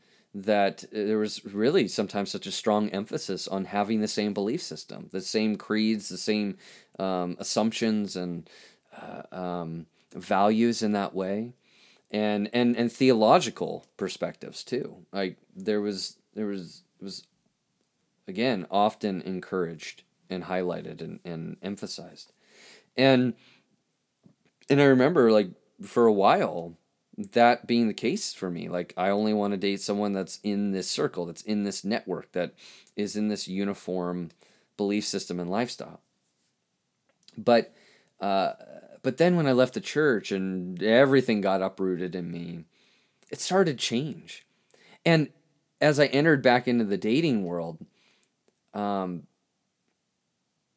that 0.45 0.85
there 0.93 1.17
was 1.17 1.43
really 1.47 1.89
sometimes 1.89 2.31
such 2.31 2.47
a 2.47 2.53
strong 2.53 2.91
emphasis 2.91 3.49
on 3.49 3.65
having 3.65 4.03
the 4.03 4.09
same 4.09 4.35
belief 4.35 4.61
system, 4.61 5.09
the 5.11 5.23
same 5.23 5.57
creeds, 5.57 6.11
the 6.11 6.19
same 6.19 6.59
um, 6.99 7.37
assumptions 7.41 8.17
and 8.17 8.49
uh, 8.95 9.35
um, 9.35 9.87
values 10.15 10.83
in 10.83 10.93
that 10.93 11.15
way, 11.15 11.55
and 12.11 12.51
and 12.53 12.77
and 12.77 12.93
theological 12.93 13.87
perspectives 13.97 14.63
too. 14.63 15.07
Like 15.11 15.39
there 15.55 15.81
was 15.81 16.19
there 16.35 16.47
was 16.47 16.83
was 17.01 17.27
again 18.29 18.67
often 18.71 19.23
encouraged 19.23 20.03
and 20.29 20.45
highlighted 20.45 21.01
and, 21.01 21.21
and 21.25 21.57
emphasized, 21.63 22.35
and 22.95 23.33
and 24.69 24.83
I 24.83 24.85
remember 24.85 25.33
like 25.33 25.49
for 25.83 26.07
a 26.07 26.13
while 26.13 26.77
that 27.19 27.67
being 27.67 27.89
the 27.89 27.95
case 27.95 28.33
for 28.33 28.51
me. 28.51 28.69
Like 28.69 28.93
I 28.97 29.09
only 29.09 29.33
want 29.33 29.53
to 29.53 29.59
date 29.59 29.81
someone 29.81 30.13
that's 30.13 30.39
in 30.43 30.73
this 30.73 30.91
circle, 30.91 31.27
that's 31.27 31.43
in 31.43 31.65
this 31.65 31.85
network, 31.85 32.33
that 32.33 32.55
is 32.95 33.17
in 33.17 33.29
this 33.29 33.49
uniform 33.49 34.31
belief 34.77 35.05
system 35.05 35.41
and 35.41 35.51
lifestyle. 35.51 36.01
But 37.37 37.75
uh, 38.21 38.53
but 39.03 39.19
then 39.19 39.37
when 39.37 39.47
I 39.47 39.53
left 39.53 39.75
the 39.75 39.81
church 39.81 40.33
and 40.33 40.83
everything 40.83 41.41
got 41.41 41.63
uprooted 41.63 42.15
in 42.15 42.31
me, 42.31 42.65
it 43.31 43.41
started 43.41 43.79
to 43.79 43.85
change. 43.85 44.47
And 45.05 45.29
as 45.81 46.01
I 46.01 46.07
entered 46.07 46.43
back 46.43 46.67
into 46.67 46.85
the 46.85 46.97
dating 46.97 47.45
world, 47.45 47.79
um, 48.75 49.25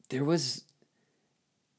there 0.09 0.23
was 0.23 0.65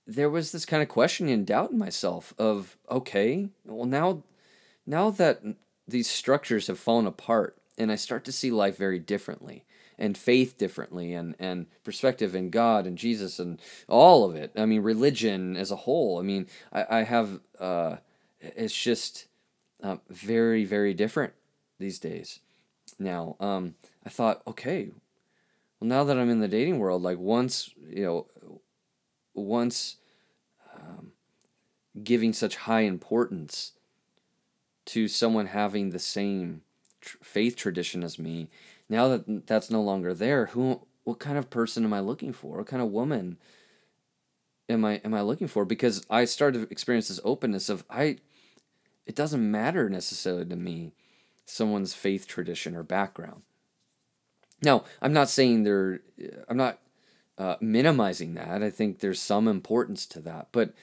there 0.07 0.31
was 0.31 0.51
this 0.51 0.65
kind 0.65 0.83
of 0.83 0.89
questioning 0.89 1.33
and 1.33 1.47
doubt 1.47 1.71
in 1.71 1.79
myself 1.79 2.35
of 2.39 2.77
okay, 2.91 3.49
well 3.65 3.87
now 3.87 4.23
now 4.91 5.09
that 5.09 5.41
these 5.87 6.11
structures 6.11 6.67
have 6.67 6.79
fallen 6.79 7.07
apart 7.07 7.57
and 7.79 7.93
I 7.93 7.95
start 7.95 8.25
to 8.25 8.33
see 8.33 8.51
life 8.51 8.77
very 8.77 8.99
differently 8.99 9.65
and 9.97 10.19
faith 10.19 10.59
differently 10.59 11.15
and, 11.15 11.37
and 11.39 11.67
perspective 11.85 12.35
in 12.35 12.51
God 12.51 12.87
and 12.87 12.99
Jesus 12.99 13.39
and 13.39 13.61
all 13.89 14.25
of 14.25 14.35
it. 14.35 14.51
I 14.57 14.67
mean, 14.67 14.83
religion 14.83 15.57
as 15.57 15.71
a 15.71 15.77
whole. 15.77 16.19
I 16.19 16.23
mean, 16.23 16.49
I, 16.73 16.87
I 16.91 17.03
have, 17.05 17.39
uh, 17.61 17.97
it's 18.41 18.75
just 18.75 19.29
uh, 19.81 19.99
very, 20.09 20.65
very 20.65 20.93
different 20.93 21.35
these 21.79 22.01
days 22.01 22.41
now. 22.99 23.37
Um, 23.39 23.77
I 24.05 24.09
thought, 24.09 24.43
okay, 24.47 24.91
well, 25.79 25.89
now 25.89 26.03
that 26.03 26.19
I'm 26.19 26.31
in 26.31 26.41
the 26.41 26.49
dating 26.49 26.81
world, 26.81 27.03
like 27.03 27.19
once, 27.19 27.71
you 27.89 28.05
know, 28.05 28.61
once 29.35 29.99
um, 30.75 31.13
giving 32.03 32.33
such 32.33 32.57
high 32.57 32.83
importance 32.83 33.73
to 34.91 35.07
someone 35.07 35.47
having 35.47 35.91
the 35.91 35.99
same 35.99 36.63
tr- 37.01 37.17
faith 37.23 37.55
tradition 37.57 38.03
as 38.03 38.19
me, 38.19 38.49
now 38.89 39.09
that 39.09 39.47
that's 39.47 39.71
no 39.71 39.83
longer 39.83 40.13
there, 40.13 40.47
who 40.47 40.81
what 41.05 41.21
kind 41.21 41.39
of 41.39 41.49
person 41.49 41.85
am 41.85 41.93
I 41.93 42.01
looking 42.01 42.33
for? 42.33 42.59
What 42.59 42.67
kind 42.67 42.83
of 42.83 42.91
woman 42.91 43.39
am 44.69 44.85
I 44.85 44.97
am 45.05 45.15
I 45.15 45.21
looking 45.21 45.47
for? 45.47 45.65
Because 45.65 46.05
I 46.11 46.25
started 46.25 46.63
to 46.63 46.73
experience 46.73 47.09
this 47.09 47.21
openness 47.25 47.69
of 47.69 47.85
I 47.89 48.19
it 49.07 49.15
doesn't 49.15 49.51
matter 49.51 49.89
necessarily 49.89 50.45
to 50.47 50.57
me 50.57 50.93
someone's 51.45 51.95
faith 51.95 52.27
tradition 52.27 52.75
or 52.77 52.83
background. 52.83 53.43
Now, 54.63 54.85
I'm 55.01 55.13
not 55.13 55.29
saying 55.29 55.63
they're 55.63 56.01
I'm 56.49 56.57
not 56.57 56.81
uh, 57.39 57.57
minimizing 57.61 58.35
that. 58.35 58.63
I 58.63 58.71
think 58.71 58.99
there's 58.99 59.23
some 59.23 59.47
importance 59.47 60.05
to 60.07 60.21
that, 60.23 60.49
but 60.51 60.75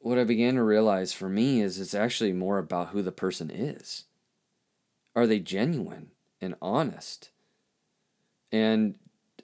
what 0.00 0.18
I 0.18 0.24
began 0.24 0.54
to 0.54 0.62
realize 0.62 1.12
for 1.12 1.28
me 1.28 1.60
is 1.60 1.78
it's 1.78 1.94
actually 1.94 2.32
more 2.32 2.58
about 2.58 2.88
who 2.88 3.02
the 3.02 3.12
person 3.12 3.50
is. 3.50 4.04
Are 5.14 5.26
they 5.26 5.38
genuine 5.38 6.10
and 6.40 6.54
honest? 6.60 7.30
And 8.50 8.94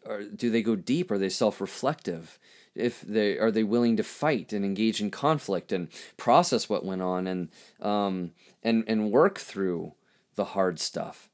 are, 0.06 0.22
do 0.22 0.50
they 0.50 0.62
go 0.62 0.74
deep? 0.74 1.10
Are 1.10 1.18
they 1.18 1.28
self-reflective? 1.28 2.38
If 2.74 3.00
they 3.02 3.38
are 3.38 3.50
they 3.50 3.64
willing 3.64 3.96
to 3.96 4.02
fight 4.02 4.52
and 4.52 4.64
engage 4.64 5.00
in 5.00 5.10
conflict 5.10 5.72
and 5.72 5.88
process 6.16 6.68
what 6.68 6.84
went 6.84 7.02
on 7.02 7.26
and 7.26 7.48
um, 7.80 8.32
and 8.62 8.84
and 8.86 9.10
work 9.10 9.38
through 9.38 9.94
the 10.34 10.44
hard 10.46 10.78
stuff? 10.78 11.30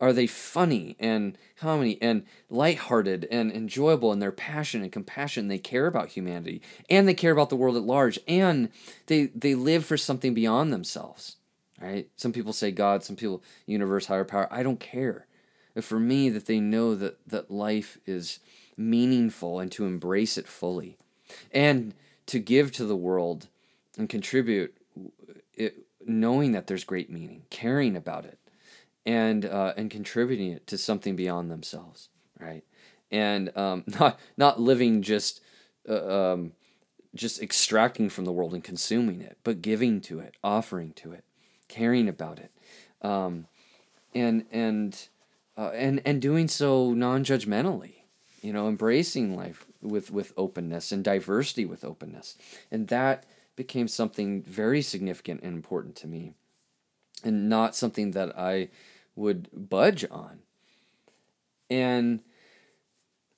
Are 0.00 0.14
they 0.14 0.26
funny 0.26 0.96
and 0.98 1.36
comedy 1.58 1.98
and 2.00 2.24
lighthearted 2.48 3.28
and 3.30 3.52
enjoyable 3.52 4.12
in 4.12 4.18
their 4.18 4.32
passion 4.32 4.82
and 4.82 4.90
compassion? 4.90 5.48
They 5.48 5.58
care 5.58 5.86
about 5.86 6.08
humanity 6.08 6.62
and 6.88 7.06
they 7.06 7.14
care 7.14 7.32
about 7.32 7.50
the 7.50 7.56
world 7.56 7.76
at 7.76 7.82
large 7.82 8.18
and 8.26 8.70
they 9.06 9.26
they 9.26 9.54
live 9.54 9.84
for 9.84 9.98
something 9.98 10.32
beyond 10.32 10.72
themselves. 10.72 11.36
Right? 11.80 12.08
Some 12.16 12.32
people 12.32 12.52
say 12.52 12.70
God, 12.70 13.04
some 13.04 13.16
people 13.16 13.42
universe, 13.66 14.06
higher 14.06 14.24
power. 14.24 14.48
I 14.50 14.62
don't 14.62 14.80
care. 14.80 15.26
But 15.74 15.84
for 15.84 16.00
me, 16.00 16.28
that 16.30 16.46
they 16.46 16.60
know 16.60 16.94
that 16.94 17.18
that 17.26 17.50
life 17.50 17.98
is 18.06 18.40
meaningful 18.76 19.60
and 19.60 19.70
to 19.72 19.84
embrace 19.84 20.36
it 20.36 20.48
fully, 20.48 20.96
and 21.52 21.94
to 22.26 22.38
give 22.38 22.72
to 22.72 22.84
the 22.84 22.96
world 22.96 23.48
and 23.96 24.08
contribute, 24.08 24.76
it, 25.54 25.86
knowing 26.04 26.52
that 26.52 26.66
there's 26.66 26.84
great 26.84 27.10
meaning, 27.10 27.42
caring 27.50 27.96
about 27.96 28.24
it 28.24 28.39
and 29.06 29.44
uh, 29.44 29.72
and 29.76 29.90
contributing 29.90 30.52
it 30.52 30.66
to 30.68 30.78
something 30.78 31.16
beyond 31.16 31.50
themselves, 31.50 32.08
right? 32.38 32.64
And 33.10 33.56
um, 33.56 33.84
not 34.00 34.18
not 34.36 34.60
living 34.60 35.02
just 35.02 35.40
uh, 35.88 36.32
um, 36.32 36.52
just 37.14 37.42
extracting 37.42 38.08
from 38.08 38.24
the 38.24 38.32
world 38.32 38.54
and 38.54 38.62
consuming 38.62 39.20
it, 39.20 39.38
but 39.42 39.62
giving 39.62 40.00
to 40.02 40.20
it, 40.20 40.34
offering 40.44 40.92
to 40.94 41.12
it, 41.12 41.24
caring 41.68 42.08
about 42.08 42.38
it, 42.38 42.52
um, 43.02 43.46
and 44.14 44.44
and 44.50 45.08
uh, 45.56 45.70
and 45.74 46.00
and 46.04 46.22
doing 46.22 46.48
so 46.48 46.92
non-judgmentally, 46.92 47.94
you 48.42 48.52
know, 48.52 48.68
embracing 48.68 49.36
life 49.36 49.66
with 49.80 50.10
with 50.10 50.32
openness 50.36 50.92
and 50.92 51.02
diversity 51.02 51.64
with 51.64 51.84
openness, 51.84 52.36
and 52.70 52.88
that 52.88 53.24
became 53.56 53.88
something 53.88 54.42
very 54.42 54.80
significant 54.80 55.42
and 55.42 55.54
important 55.54 55.94
to 55.96 56.06
me 56.06 56.34
and 57.24 57.48
not 57.48 57.76
something 57.76 58.12
that 58.12 58.36
I 58.38 58.68
would 59.16 59.48
budge 59.52 60.04
on. 60.10 60.40
And 61.68 62.20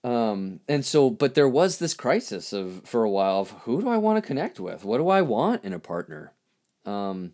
um 0.05 0.61
and 0.69 0.85
so 0.85 1.11
but 1.11 1.35
there 1.35 1.49
was 1.49 1.79
this 1.79 1.95
crisis 1.95 2.53
of 2.53 2.83
for 2.85 3.05
a 3.05 3.11
while 3.11 3.41
of 3.41 3.51
who 3.63 3.81
do 3.81 3.89
I 3.89 3.99
want 3.99 4.23
to 4.23 4.27
connect 4.27 4.59
with? 4.59 4.85
What 4.85 4.99
do 4.99 5.09
I 5.09 5.23
want 5.23 5.65
in 5.65 5.73
a 5.73 5.79
partner? 5.79 6.33
Um 6.85 7.33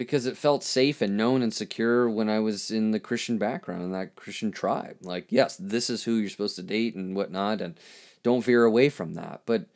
because 0.00 0.24
it 0.24 0.38
felt 0.38 0.64
safe 0.64 1.02
and 1.02 1.14
known 1.14 1.42
and 1.42 1.52
secure 1.52 2.08
when 2.08 2.30
I 2.30 2.38
was 2.38 2.70
in 2.70 2.90
the 2.90 2.98
Christian 2.98 3.36
background 3.36 3.82
in 3.82 3.92
that 3.92 4.16
Christian 4.16 4.50
tribe. 4.50 4.96
Like, 5.02 5.26
yes, 5.28 5.58
this 5.60 5.90
is 5.90 6.04
who 6.04 6.14
you're 6.14 6.30
supposed 6.30 6.56
to 6.56 6.62
date 6.62 6.94
and 6.94 7.14
whatnot, 7.14 7.60
and 7.60 7.78
don't 8.22 8.42
veer 8.42 8.64
away 8.64 8.88
from 8.88 9.12
that. 9.12 9.42
But 9.44 9.66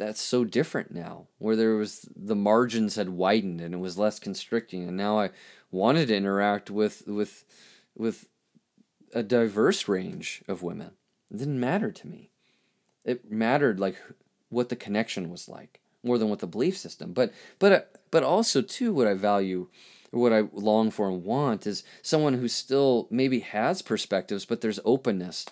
that's 0.00 0.20
so 0.22 0.44
different 0.44 0.92
now, 0.92 1.26
where 1.38 1.54
there 1.54 1.76
was 1.76 2.08
the 2.16 2.34
margins 2.34 2.96
had 2.96 3.10
widened 3.10 3.60
and 3.60 3.74
it 3.74 3.78
was 3.78 3.98
less 3.98 4.18
constricting, 4.18 4.88
and 4.88 4.96
now 4.96 5.20
I 5.20 5.30
wanted 5.70 6.08
to 6.08 6.16
interact 6.16 6.70
with 6.70 7.06
with 7.06 7.44
with 7.94 8.26
a 9.14 9.22
diverse 9.22 9.88
range 9.88 10.42
of 10.48 10.62
women. 10.62 10.92
It 11.30 11.36
didn't 11.36 11.60
matter 11.60 11.92
to 11.92 12.06
me. 12.06 12.30
It 13.04 13.30
mattered 13.30 13.78
like 13.78 13.96
what 14.48 14.70
the 14.70 14.76
connection 14.76 15.30
was 15.30 15.48
like 15.48 15.80
more 16.02 16.16
than 16.16 16.30
what 16.30 16.38
the 16.38 16.46
belief 16.46 16.78
system. 16.78 17.12
But 17.12 17.34
but 17.58 18.02
but 18.10 18.22
also 18.22 18.62
too 18.62 18.94
what 18.94 19.06
I 19.06 19.12
value 19.12 19.68
what 20.12 20.32
I 20.32 20.44
long 20.54 20.90
for 20.90 21.10
and 21.10 21.22
want 21.22 21.66
is 21.66 21.84
someone 22.00 22.34
who 22.34 22.48
still 22.48 23.06
maybe 23.10 23.40
has 23.40 23.82
perspectives, 23.82 24.46
but 24.46 24.62
there's 24.62 24.80
openness 24.84 25.44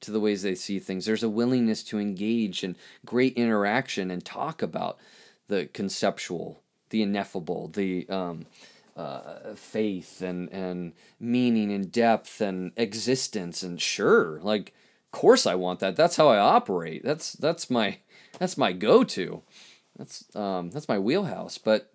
to 0.00 0.10
the 0.10 0.20
ways 0.20 0.42
they 0.42 0.54
see 0.54 0.78
things. 0.78 1.06
There's 1.06 1.22
a 1.22 1.28
willingness 1.28 1.82
to 1.84 1.98
engage 1.98 2.62
in 2.62 2.76
great 3.06 3.34
interaction 3.34 4.10
and 4.10 4.24
talk 4.24 4.62
about 4.62 4.98
the 5.48 5.66
conceptual, 5.66 6.62
the 6.90 7.02
ineffable, 7.02 7.68
the 7.68 8.08
um, 8.08 8.46
uh, 8.96 9.54
faith 9.54 10.22
and 10.22 10.48
and 10.52 10.92
meaning 11.18 11.72
and 11.72 11.90
depth 11.90 12.40
and 12.40 12.72
existence 12.76 13.62
and 13.62 13.80
sure, 13.80 14.40
like, 14.42 14.72
of 15.12 15.18
course 15.18 15.46
I 15.46 15.54
want 15.54 15.80
that. 15.80 15.96
That's 15.96 16.16
how 16.16 16.28
I 16.28 16.38
operate. 16.38 17.02
That's 17.04 17.32
that's 17.32 17.70
my 17.70 17.98
that's 18.38 18.56
my 18.56 18.72
go 18.72 19.04
to. 19.04 19.42
That's 19.96 20.24
um, 20.36 20.70
that's 20.70 20.88
my 20.88 20.98
wheelhouse. 20.98 21.58
But 21.58 21.90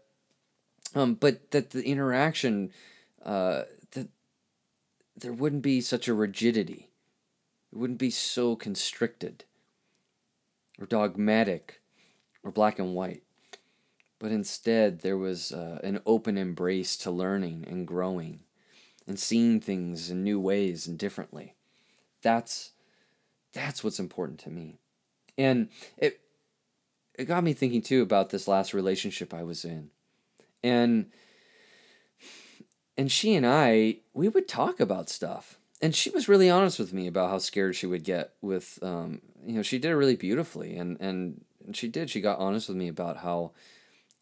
um, 0.96 1.16
but 1.16 1.52
that 1.52 1.72
the 1.72 1.84
interaction, 1.84 2.72
uh, 3.24 3.64
that 3.92 4.08
there 5.16 5.34
wouldn't 5.34 5.62
be 5.62 5.82
such 5.82 6.08
a 6.08 6.14
rigidity. 6.14 6.89
It 7.72 7.78
wouldn't 7.78 8.00
be 8.00 8.10
so 8.10 8.56
constricted 8.56 9.46
or 10.80 10.86
dogmatic 10.86 11.82
or 12.44 12.52
black 12.52 12.80
and 12.80 12.96
white. 12.96 13.24
But 14.18 14.32
instead, 14.32 15.00
there 15.00 15.18
was 15.18 15.52
uh, 15.52 15.80
an 15.84 16.02
open 16.06 16.38
embrace 16.38 16.98
to 16.98 17.12
learning 17.12 17.66
and 17.68 17.88
growing 17.88 18.42
and 19.08 19.18
seeing 19.18 19.62
things 19.62 20.10
in 20.10 20.24
new 20.24 20.40
ways 20.40 20.88
and 20.88 20.98
differently. 20.98 21.56
That's 22.22 22.72
that's 23.54 23.84
what's 23.84 24.00
important 24.00 24.40
to 24.42 24.50
me. 24.50 24.80
And 25.38 25.70
it 25.98 26.20
it 27.16 27.26
got 27.26 27.44
me 27.44 27.54
thinking 27.54 27.82
too 27.82 28.02
about 28.02 28.30
this 28.30 28.48
last 28.48 28.74
relationship 28.74 29.34
I 29.34 29.44
was 29.44 29.64
in 29.64 29.92
and 30.64 31.12
and 32.98 33.12
she 33.12 33.36
and 33.36 33.46
I 33.46 33.98
we 34.14 34.28
would 34.28 34.48
talk 34.48 34.80
about 34.80 35.10
stuff 35.10 35.59
and 35.82 35.96
she 35.96 36.10
was 36.10 36.28
really 36.28 36.50
honest 36.50 36.80
with 36.80 36.94
me 36.94 37.08
about 37.08 37.30
how 37.30 37.38
scared 37.38 37.76
she 37.76 37.88
would 37.88 38.04
get 38.04 38.34
with 38.42 38.80
um, 38.82 39.22
you 39.46 39.54
know 39.54 39.62
she 39.62 39.80
did 39.80 39.92
it 39.92 39.96
really 39.96 40.16
beautifully 40.16 40.78
and 40.78 41.00
and, 41.00 41.42
she 41.74 41.88
did. 41.88 42.10
She 42.10 42.22
got 42.22 42.40
honest 42.40 42.68
with 42.68 42.78
me 42.78 42.88
about 42.88 43.18
how 43.18 43.52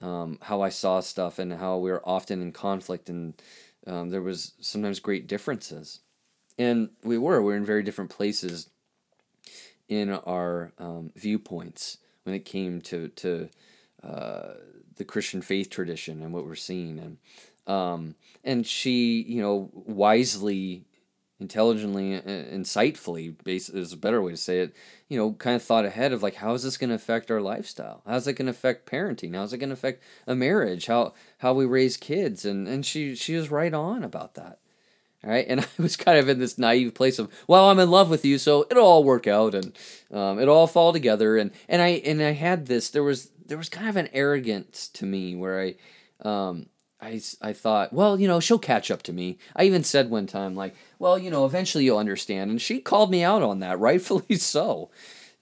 um, 0.01 0.37
how 0.41 0.61
I 0.61 0.69
saw 0.69 0.99
stuff 0.99 1.39
and 1.39 1.53
how 1.53 1.77
we 1.77 1.91
were 1.91 2.07
often 2.07 2.41
in 2.41 2.51
conflict 2.51 3.09
and 3.09 3.33
um, 3.85 4.09
there 4.09 4.21
was 4.21 4.53
sometimes 4.59 4.99
great 4.99 5.27
differences. 5.27 6.01
And 6.57 6.89
we 7.03 7.17
were 7.17 7.41
we 7.41 7.53
were 7.53 7.57
in 7.57 7.65
very 7.65 7.83
different 7.83 8.11
places 8.11 8.69
in 9.87 10.11
our 10.11 10.73
um, 10.77 11.11
viewpoints 11.15 11.97
when 12.23 12.35
it 12.35 12.45
came 12.45 12.81
to 12.81 13.07
to 13.09 13.49
uh, 14.03 14.53
the 14.97 15.05
Christian 15.05 15.41
faith 15.41 15.69
tradition 15.69 16.21
and 16.21 16.33
what 16.33 16.45
we're 16.45 16.55
seeing, 16.55 16.99
and 16.99 17.17
um, 17.73 18.15
and 18.43 18.65
she, 18.65 19.21
you 19.21 19.41
know, 19.41 19.69
wisely, 19.73 20.85
intelligently, 21.39 22.19
insightfully, 22.19 23.35
is 23.45 23.93
a 23.93 23.97
better 23.97 24.21
way 24.21 24.31
to 24.31 24.37
say 24.37 24.59
it. 24.59 24.73
You 25.07 25.17
know, 25.17 25.33
kind 25.33 25.55
of 25.55 25.63
thought 25.63 25.85
ahead 25.85 26.11
of 26.13 26.23
like, 26.23 26.35
how 26.35 26.53
is 26.53 26.63
this 26.63 26.77
going 26.77 26.89
to 26.89 26.95
affect 26.95 27.31
our 27.31 27.41
lifestyle? 27.41 28.01
How's 28.05 28.27
it 28.27 28.33
going 28.33 28.47
to 28.47 28.51
affect 28.51 28.89
parenting? 28.89 29.35
How's 29.35 29.53
it 29.53 29.59
going 29.59 29.69
to 29.69 29.73
affect 29.73 30.03
a 30.25 30.35
marriage? 30.35 30.87
How 30.87 31.13
how 31.39 31.53
we 31.53 31.65
raise 31.65 31.97
kids? 31.97 32.45
And 32.45 32.67
and 32.67 32.85
she 32.85 33.15
she 33.15 33.35
was 33.35 33.51
right 33.51 33.73
on 33.73 34.03
about 34.03 34.35
that. 34.35 34.59
All 35.23 35.31
right, 35.31 35.45
and 35.47 35.61
I 35.79 35.81
was 35.81 35.95
kind 35.95 36.17
of 36.17 36.29
in 36.29 36.39
this 36.39 36.57
naive 36.57 36.93
place 36.93 37.19
of, 37.19 37.31
well, 37.47 37.69
I'm 37.69 37.79
in 37.79 37.89
love 37.89 38.09
with 38.09 38.23
you, 38.25 38.37
so 38.37 38.65
it'll 38.69 38.85
all 38.85 39.03
work 39.03 39.27
out 39.27 39.55
and 39.55 39.77
um, 40.11 40.39
it'll 40.39 40.55
all 40.55 40.67
fall 40.67 40.93
together. 40.93 41.37
And 41.37 41.51
and 41.67 41.81
I 41.81 41.89
and 42.05 42.21
I 42.21 42.31
had 42.31 42.67
this. 42.67 42.89
There 42.89 43.03
was 43.03 43.31
there 43.45 43.57
was 43.57 43.69
kind 43.69 43.87
of 43.87 43.95
an 43.95 44.09
arrogance 44.13 44.87
to 44.89 45.05
me 45.05 45.35
where 45.35 45.61
I, 45.61 45.75
um, 46.27 46.67
I, 46.99 47.21
I 47.41 47.53
thought, 47.53 47.93
well, 47.93 48.19
you 48.19 48.27
know, 48.27 48.39
she'll 48.39 48.57
catch 48.57 48.89
up 48.89 49.03
to 49.03 49.13
me. 49.13 49.37
I 49.55 49.63
even 49.63 49.83
said 49.83 50.09
one 50.09 50.25
time, 50.25 50.55
like, 50.55 50.75
well, 50.97 51.17
you 51.17 51.29
know, 51.29 51.45
eventually 51.45 51.85
you'll 51.85 51.99
understand. 51.99 52.49
And 52.49 52.61
she 52.61 52.79
called 52.79 53.11
me 53.11 53.23
out 53.23 53.43
on 53.43 53.59
that, 53.59 53.79
rightfully 53.79 54.35
so. 54.35 54.89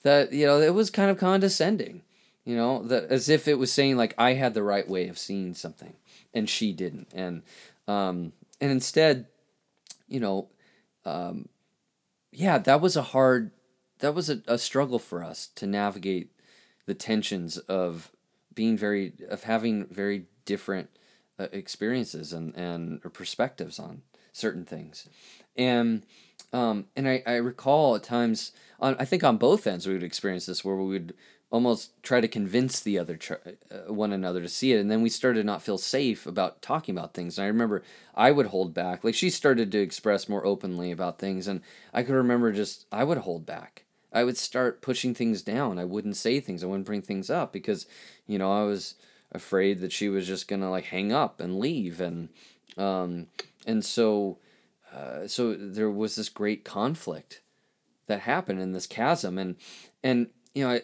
That, 0.03 0.33
you 0.33 0.45
know, 0.45 0.59
it 0.59 0.73
was 0.73 0.89
kind 0.89 1.09
of 1.09 1.17
condescending, 1.17 2.03
you 2.43 2.55
know, 2.55 2.83
that 2.83 3.05
as 3.05 3.29
if 3.29 3.47
it 3.47 3.57
was 3.57 3.71
saying, 3.71 3.97
like, 3.97 4.13
I 4.17 4.33
had 4.33 4.53
the 4.53 4.63
right 4.63 4.87
way 4.87 5.07
of 5.07 5.17
seeing 5.17 5.53
something 5.55 5.93
and 6.33 6.49
she 6.49 6.71
didn't. 6.73 7.07
And, 7.13 7.41
um, 7.87 8.33
and 8.61 8.71
instead, 8.71 9.25
you 10.07 10.19
know, 10.19 10.49
um, 11.05 11.49
yeah, 12.31 12.59
that 12.59 12.81
was 12.81 12.95
a 12.95 13.01
hard, 13.01 13.51
that 13.99 14.13
was 14.13 14.29
a, 14.29 14.41
a 14.45 14.57
struggle 14.57 14.99
for 14.99 15.23
us 15.23 15.47
to 15.55 15.65
navigate 15.65 16.31
the 16.85 16.93
tensions 16.93 17.57
of 17.57 18.11
being 18.53 18.77
very 18.77 19.13
of 19.29 19.43
having 19.43 19.85
very 19.87 20.25
different 20.45 20.89
experiences 21.39 22.33
and 22.33 22.55
and 22.55 23.01
perspectives 23.13 23.79
on 23.79 24.01
certain 24.31 24.65
things. 24.65 25.07
And 25.55 26.03
um, 26.53 26.85
and 26.95 27.07
I, 27.07 27.23
I 27.25 27.35
recall 27.35 27.95
at 27.95 28.03
times 28.03 28.51
on 28.79 28.95
I 28.99 29.05
think 29.05 29.23
on 29.23 29.37
both 29.37 29.67
ends 29.67 29.87
we 29.87 29.93
would 29.93 30.03
experience 30.03 30.45
this 30.45 30.63
where 30.63 30.75
we 30.75 30.85
would 30.85 31.13
almost 31.51 31.91
try 32.03 32.19
to 32.19 32.27
convince 32.27 32.81
the 32.81 32.97
other 32.99 33.17
uh, 33.71 33.93
one 33.93 34.11
another 34.11 34.41
to 34.41 34.49
see 34.49 34.73
it. 34.73 34.79
And 34.79 34.89
then 34.89 35.01
we 35.01 35.09
started 35.09 35.41
to 35.41 35.45
not 35.45 35.61
feel 35.61 35.77
safe 35.77 36.25
about 36.25 36.61
talking 36.61 36.97
about 36.97 37.13
things. 37.13 37.37
And 37.37 37.45
i 37.45 37.47
remember 37.47 37.83
i 38.13 38.31
would 38.31 38.47
hold 38.47 38.73
back. 38.73 39.03
Like 39.03 39.15
she 39.15 39.29
started 39.29 39.71
to 39.71 39.79
express 39.79 40.27
more 40.27 40.45
openly 40.45 40.91
about 40.91 41.19
things. 41.19 41.47
And 41.47 41.61
i 41.93 42.03
could 42.03 42.15
remember 42.15 42.51
just 42.51 42.85
i 42.91 43.03
would 43.03 43.19
hold 43.19 43.45
back. 43.45 43.85
I 44.11 44.23
would 44.23 44.37
start 44.37 44.81
pushing 44.81 45.13
things 45.13 45.41
down. 45.41 45.77
I 45.77 45.83
wouldn't 45.83 46.15
say 46.15 46.39
things. 46.39 46.63
I 46.63 46.67
wouldn't 46.67 46.85
bring 46.85 47.01
things 47.01 47.29
up 47.29 47.51
because, 47.51 47.85
you 48.25 48.37
know, 48.39 48.49
I 48.49 48.63
was 48.63 48.95
afraid 49.35 49.79
that 49.81 49.91
she 49.91 50.09
was 50.09 50.27
just 50.27 50.47
gonna 50.47 50.71
like 50.71 50.85
hang 50.85 51.11
up 51.11 51.39
and 51.39 51.59
leave, 51.59 52.01
and 52.01 52.29
um, 52.77 53.27
and 53.65 53.83
so, 53.83 54.39
uh, 54.93 55.27
so 55.27 55.53
there 55.53 55.89
was 55.89 56.15
this 56.15 56.29
great 56.29 56.63
conflict 56.63 57.41
that 58.07 58.21
happened 58.21 58.61
in 58.61 58.71
this 58.71 58.87
chasm, 58.87 59.37
and 59.37 59.55
and 60.03 60.27
you 60.53 60.63
know, 60.63 60.71
I, 60.71 60.81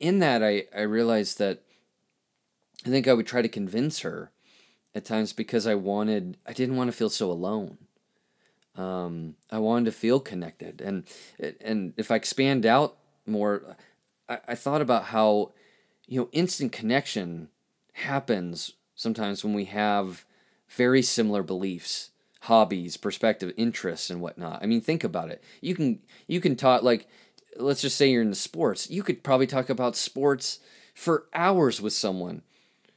in 0.00 0.18
that 0.20 0.42
I 0.42 0.64
I 0.74 0.82
realized 0.82 1.38
that 1.38 1.62
I 2.86 2.90
think 2.90 3.08
I 3.08 3.14
would 3.14 3.26
try 3.26 3.42
to 3.42 3.48
convince 3.48 4.00
her 4.00 4.30
at 4.94 5.04
times 5.04 5.32
because 5.32 5.66
I 5.66 5.74
wanted 5.74 6.36
I 6.46 6.52
didn't 6.52 6.76
want 6.76 6.88
to 6.90 6.96
feel 6.96 7.10
so 7.10 7.30
alone. 7.30 7.78
Um, 8.76 9.34
I 9.50 9.58
wanted 9.58 9.86
to 9.86 9.92
feel 9.92 10.20
connected, 10.20 10.80
and 10.80 11.04
and 11.60 11.94
if 11.96 12.10
I 12.10 12.16
expand 12.16 12.64
out 12.64 12.96
more, 13.26 13.76
I, 14.28 14.38
I 14.48 14.54
thought 14.54 14.80
about 14.80 15.04
how 15.04 15.52
you 16.06 16.20
know 16.20 16.28
instant 16.32 16.72
connection 16.72 17.48
happens 17.98 18.74
sometimes 18.94 19.44
when 19.44 19.54
we 19.54 19.66
have 19.66 20.24
very 20.68 21.02
similar 21.02 21.42
beliefs 21.42 22.10
hobbies 22.42 22.96
perspective 22.96 23.52
interests 23.56 24.10
and 24.10 24.20
whatnot. 24.20 24.60
I 24.62 24.66
mean 24.66 24.80
think 24.80 25.04
about 25.04 25.30
it. 25.30 25.42
You 25.60 25.74
can 25.74 26.00
you 26.26 26.40
can 26.40 26.56
talk 26.56 26.82
like 26.82 27.08
let's 27.56 27.80
just 27.80 27.96
say 27.96 28.10
you're 28.10 28.22
into 28.22 28.34
sports. 28.36 28.90
You 28.90 29.02
could 29.02 29.22
probably 29.22 29.46
talk 29.46 29.68
about 29.68 29.96
sports 29.96 30.60
for 30.94 31.26
hours 31.34 31.80
with 31.80 31.92
someone 31.92 32.42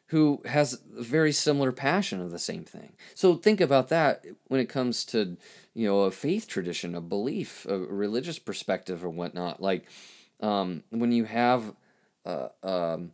who 0.08 0.42
has 0.46 0.82
a 0.98 1.02
very 1.02 1.32
similar 1.32 1.72
passion 1.72 2.20
of 2.20 2.32
the 2.32 2.40
same 2.40 2.64
thing. 2.64 2.94
So 3.16 3.36
think 3.36 3.62
about 3.62 3.88
that 3.90 4.26
when 4.48 4.60
it 4.60 4.70
comes 4.70 5.06
to 5.06 5.38
you 5.74 5.88
know 5.88 6.02
a 6.02 6.12
faith 6.12 6.48
tradition 6.48 6.96
a 6.96 7.02
belief 7.02 7.66
a 7.68 7.78
religious 7.80 8.38
perspective 8.38 9.04
or 9.04 9.10
whatnot. 9.10 9.62
Like 9.62 9.86
um, 10.40 10.84
when 10.90 11.12
you 11.12 11.26
have 11.26 11.74
uh, 12.26 12.50
um, 12.62 13.12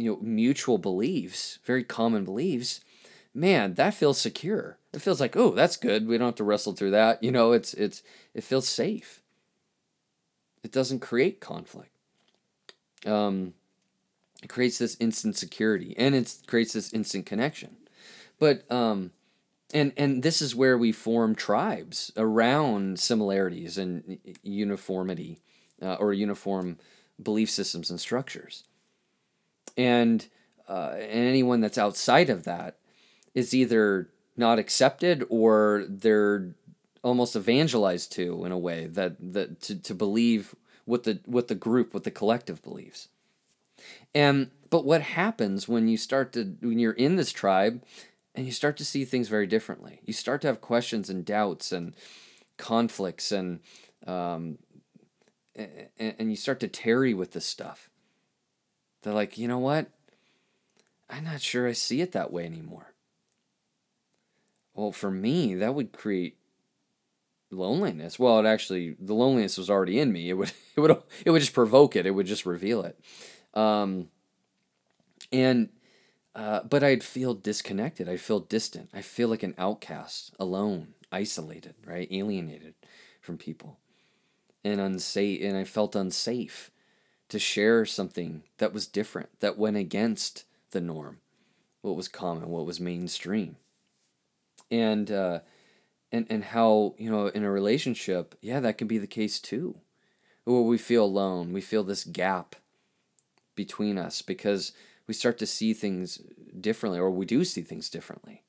you 0.00 0.10
know 0.10 0.18
mutual 0.20 0.78
beliefs 0.78 1.58
very 1.64 1.84
common 1.84 2.24
beliefs 2.24 2.80
man 3.34 3.74
that 3.74 3.94
feels 3.94 4.20
secure. 4.20 4.78
It 4.92 5.02
feels 5.02 5.20
like 5.20 5.36
oh 5.36 5.50
that's 5.50 5.76
good. 5.76 6.06
We 6.06 6.18
don't 6.18 6.28
have 6.28 6.34
to 6.36 6.44
wrestle 6.44 6.72
through 6.72 6.92
that. 6.92 7.22
You 7.22 7.30
know 7.30 7.52
it's 7.52 7.74
it's 7.74 8.02
it 8.34 8.44
feels 8.44 8.68
safe. 8.68 9.22
It 10.62 10.72
doesn't 10.72 11.00
create 11.00 11.40
conflict. 11.40 11.90
Um, 13.06 13.54
it 14.42 14.48
creates 14.48 14.78
this 14.78 14.96
instant 15.00 15.36
security 15.36 15.94
and 15.96 16.14
it 16.14 16.34
creates 16.46 16.72
this 16.72 16.92
instant 16.92 17.26
connection. 17.26 17.76
But 18.38 18.70
um, 18.70 19.12
and 19.72 19.92
and 19.96 20.22
this 20.22 20.42
is 20.42 20.54
where 20.54 20.76
we 20.76 20.92
form 20.92 21.34
tribes 21.34 22.12
around 22.16 22.98
similarities 22.98 23.78
and 23.78 24.18
uniformity 24.42 25.38
uh, 25.80 25.94
or 25.94 26.12
uniform 26.12 26.78
belief 27.22 27.50
systems 27.50 27.90
and 27.90 28.00
structures 28.00 28.64
and 29.76 30.26
uh, 30.68 30.94
and 30.94 31.26
anyone 31.26 31.60
that's 31.60 31.78
outside 31.78 32.30
of 32.30 32.44
that 32.44 32.76
is 33.34 33.54
either 33.54 34.08
not 34.36 34.58
accepted 34.58 35.24
or 35.28 35.84
they're 35.88 36.54
almost 37.02 37.34
evangelized 37.34 38.12
to 38.12 38.44
in 38.44 38.52
a 38.52 38.58
way 38.58 38.86
that 38.86 39.16
that 39.20 39.60
to, 39.60 39.74
to 39.80 39.94
believe 39.94 40.54
what 40.84 41.04
the 41.04 41.20
what 41.26 41.48
the 41.48 41.54
group 41.54 41.94
what 41.94 42.04
the 42.04 42.10
collective 42.10 42.62
believes 42.62 43.08
and 44.14 44.50
but 44.68 44.84
what 44.84 45.02
happens 45.02 45.68
when 45.68 45.88
you 45.88 45.96
start 45.96 46.32
to 46.32 46.56
when 46.60 46.78
you're 46.78 46.92
in 46.92 47.16
this 47.16 47.32
tribe 47.32 47.82
and 48.34 48.46
you 48.46 48.52
start 48.52 48.76
to 48.76 48.84
see 48.84 49.04
things 49.04 49.28
very 49.28 49.46
differently. 49.46 50.00
You 50.04 50.12
start 50.12 50.40
to 50.42 50.46
have 50.46 50.60
questions 50.60 51.10
and 51.10 51.24
doubts 51.24 51.72
and 51.72 51.94
conflicts 52.56 53.32
and 53.32 53.60
um, 54.06 54.58
and, 55.54 56.14
and 56.18 56.30
you 56.30 56.36
start 56.36 56.60
to 56.60 56.68
tarry 56.68 57.12
with 57.12 57.32
this 57.32 57.44
stuff. 57.44 57.89
They're 59.02 59.14
like, 59.14 59.38
you 59.38 59.48
know 59.48 59.58
what? 59.58 59.90
I'm 61.08 61.24
not 61.24 61.40
sure 61.40 61.66
I 61.66 61.72
see 61.72 62.00
it 62.00 62.12
that 62.12 62.32
way 62.32 62.44
anymore. 62.44 62.94
well, 64.74 64.92
for 64.92 65.10
me, 65.10 65.54
that 65.54 65.74
would 65.74 65.92
create 65.92 66.36
loneliness. 67.50 68.18
Well, 68.18 68.38
it 68.38 68.46
actually 68.46 68.96
the 69.00 69.14
loneliness 69.14 69.58
was 69.58 69.70
already 69.70 69.98
in 69.98 70.12
me. 70.12 70.30
It 70.30 70.34
would 70.34 70.52
it 70.76 70.80
would 70.80 71.02
it 71.24 71.30
would 71.30 71.40
just 71.40 71.54
provoke 71.54 71.96
it. 71.96 72.06
It 72.06 72.12
would 72.12 72.26
just 72.26 72.46
reveal 72.46 72.82
it. 72.82 72.98
Um, 73.54 74.08
and 75.32 75.70
uh, 76.34 76.60
but 76.62 76.84
I'd 76.84 77.02
feel 77.02 77.34
disconnected. 77.34 78.08
I'd 78.08 78.20
feel 78.20 78.40
distant. 78.40 78.90
I 78.94 79.02
feel 79.02 79.28
like 79.28 79.42
an 79.42 79.54
outcast, 79.58 80.32
alone, 80.38 80.94
isolated, 81.10 81.74
right, 81.84 82.08
alienated 82.10 82.74
from 83.20 83.36
people, 83.36 83.78
and 84.64 84.80
unsafe. 84.80 85.42
And 85.42 85.56
I 85.56 85.64
felt 85.64 85.96
unsafe 85.96 86.70
to 87.30 87.38
share 87.38 87.84
something 87.86 88.42
that 88.58 88.72
was 88.72 88.86
different, 88.86 89.28
that 89.40 89.58
went 89.58 89.76
against 89.76 90.44
the 90.70 90.80
norm, 90.80 91.18
what 91.82 91.96
was 91.96 92.08
common, 92.08 92.48
what 92.48 92.66
was 92.66 92.80
mainstream, 92.80 93.56
and. 94.70 95.10
Uh, 95.10 95.40
and 96.12 96.26
and 96.28 96.44
how 96.44 96.94
you 96.98 97.10
know 97.10 97.28
in 97.28 97.44
a 97.44 97.50
relationship 97.50 98.34
yeah 98.40 98.60
that 98.60 98.78
can 98.78 98.86
be 98.86 98.98
the 98.98 99.06
case 99.06 99.38
too 99.38 99.76
where 100.44 100.60
we 100.60 100.78
feel 100.78 101.04
alone 101.04 101.52
we 101.52 101.60
feel 101.60 101.84
this 101.84 102.04
gap 102.04 102.56
between 103.54 103.98
us 103.98 104.22
because 104.22 104.72
we 105.06 105.14
start 105.14 105.38
to 105.38 105.46
see 105.46 105.72
things 105.72 106.20
differently 106.60 106.98
or 106.98 107.10
we 107.10 107.26
do 107.26 107.44
see 107.44 107.62
things 107.62 107.90
differently 107.90 108.42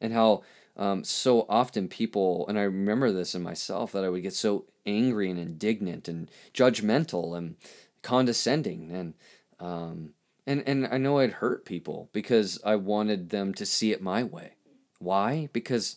and 0.00 0.12
how 0.12 0.42
um, 0.76 1.02
so 1.02 1.46
often 1.48 1.88
people 1.88 2.46
and 2.48 2.58
i 2.58 2.62
remember 2.62 3.10
this 3.10 3.34
in 3.34 3.42
myself 3.42 3.92
that 3.92 4.04
i 4.04 4.08
would 4.08 4.22
get 4.22 4.34
so 4.34 4.64
angry 4.86 5.30
and 5.30 5.38
indignant 5.38 6.08
and 6.08 6.30
judgmental 6.54 7.36
and 7.36 7.56
condescending 8.02 8.90
and 8.90 9.14
um, 9.58 10.14
and 10.46 10.62
and 10.66 10.86
i 10.86 10.96
know 10.96 11.18
i'd 11.18 11.32
hurt 11.34 11.64
people 11.64 12.08
because 12.12 12.58
i 12.64 12.74
wanted 12.74 13.30
them 13.30 13.52
to 13.54 13.66
see 13.66 13.92
it 13.92 14.02
my 14.02 14.22
way 14.22 14.52
why 14.98 15.48
because 15.52 15.96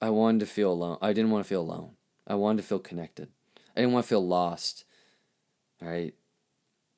I 0.00 0.10
wanted 0.10 0.40
to 0.40 0.46
feel 0.46 0.72
alone. 0.72 0.98
I 1.02 1.12
didn't 1.12 1.30
want 1.30 1.44
to 1.44 1.48
feel 1.48 1.62
alone. 1.62 1.92
I 2.26 2.34
wanted 2.34 2.62
to 2.62 2.68
feel 2.68 2.78
connected. 2.78 3.28
I 3.76 3.80
didn't 3.80 3.92
want 3.92 4.04
to 4.04 4.08
feel 4.08 4.26
lost, 4.26 4.84
right? 5.80 6.14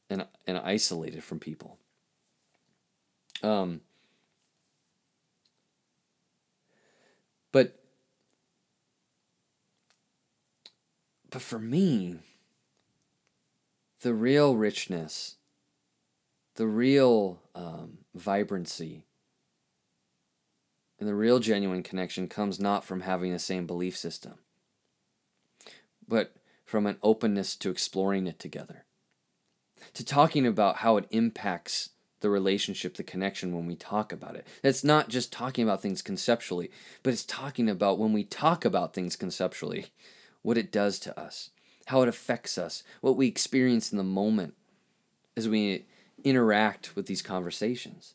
And 0.08 0.26
and 0.46 0.58
isolated 0.58 1.24
from 1.24 1.38
people. 1.38 1.78
Um 3.42 3.80
but 7.52 7.78
but 11.30 11.40
for 11.40 11.58
me 11.58 12.18
the 14.00 14.14
real 14.14 14.56
richness 14.56 15.36
the 16.60 16.66
real 16.66 17.40
um, 17.54 17.98
vibrancy 18.14 19.06
and 20.98 21.08
the 21.08 21.14
real 21.14 21.38
genuine 21.38 21.82
connection 21.82 22.28
comes 22.28 22.60
not 22.60 22.84
from 22.84 23.00
having 23.00 23.32
the 23.32 23.38
same 23.38 23.66
belief 23.66 23.96
system, 23.96 24.34
but 26.06 26.34
from 26.66 26.86
an 26.86 26.98
openness 27.02 27.56
to 27.56 27.70
exploring 27.70 28.26
it 28.26 28.38
together, 28.38 28.84
to 29.94 30.04
talking 30.04 30.46
about 30.46 30.76
how 30.76 30.98
it 30.98 31.06
impacts 31.10 31.90
the 32.20 32.28
relationship, 32.28 32.94
the 32.96 33.02
connection 33.02 33.54
when 33.54 33.66
we 33.66 33.74
talk 33.74 34.12
about 34.12 34.36
it. 34.36 34.46
It's 34.62 34.84
not 34.84 35.08
just 35.08 35.32
talking 35.32 35.64
about 35.64 35.80
things 35.80 36.02
conceptually, 36.02 36.70
but 37.02 37.14
it's 37.14 37.24
talking 37.24 37.70
about 37.70 37.98
when 37.98 38.12
we 38.12 38.24
talk 38.24 38.66
about 38.66 38.92
things 38.92 39.16
conceptually, 39.16 39.86
what 40.42 40.58
it 40.58 40.70
does 40.70 40.98
to 40.98 41.18
us, 41.18 41.48
how 41.90 42.02
it 42.02 42.08
affects 42.08 42.56
us, 42.56 42.84
what 43.00 43.16
we 43.16 43.26
experience 43.26 43.90
in 43.90 43.98
the 43.98 44.04
moment 44.04 44.54
as 45.36 45.48
we 45.48 45.84
interact 46.22 46.94
with 46.94 47.06
these 47.06 47.20
conversations. 47.20 48.14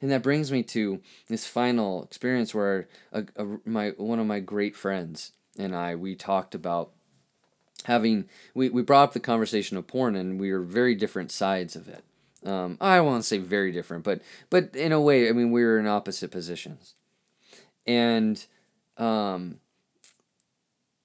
And 0.00 0.10
that 0.10 0.22
brings 0.22 0.50
me 0.50 0.62
to 0.64 1.00
this 1.28 1.46
final 1.46 2.02
experience 2.02 2.54
where 2.54 2.88
a, 3.12 3.24
a, 3.36 3.46
my 3.66 3.90
one 3.90 4.18
of 4.18 4.26
my 4.26 4.40
great 4.40 4.74
friends 4.74 5.32
and 5.58 5.76
I 5.76 5.94
we 5.96 6.14
talked 6.14 6.54
about 6.54 6.92
having 7.84 8.26
we, 8.54 8.70
we 8.70 8.82
brought 8.82 9.04
up 9.04 9.12
the 9.12 9.20
conversation 9.20 9.76
of 9.76 9.86
porn 9.86 10.16
and 10.16 10.40
we 10.40 10.50
were 10.50 10.60
very 10.60 10.94
different 10.94 11.30
sides 11.30 11.76
of 11.76 11.88
it. 11.88 12.04
Um, 12.46 12.78
I 12.80 13.00
to 13.00 13.22
say 13.22 13.36
very 13.36 13.70
different, 13.70 14.02
but 14.02 14.22
but 14.48 14.74
in 14.74 14.92
a 14.92 15.00
way, 15.00 15.28
I 15.28 15.32
mean 15.32 15.50
we 15.50 15.62
were 15.62 15.78
in 15.78 15.86
opposite 15.86 16.30
positions, 16.30 16.94
and 17.86 18.42
um, 18.96 19.60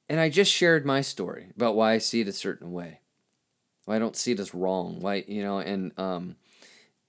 and 0.09 0.19
I 0.19 0.29
just 0.29 0.51
shared 0.51 0.85
my 0.85 1.01
story 1.01 1.47
about 1.55 1.75
why 1.75 1.93
I 1.93 1.97
see 1.97 2.21
it 2.21 2.27
a 2.27 2.33
certain 2.33 2.71
way, 2.71 2.99
why 3.85 3.95
I 3.95 3.99
don't 3.99 4.15
see 4.15 4.31
it 4.31 4.39
as 4.39 4.53
wrong, 4.53 4.99
why 4.99 5.23
you 5.27 5.43
know, 5.43 5.59
and 5.59 5.97
um, 5.97 6.35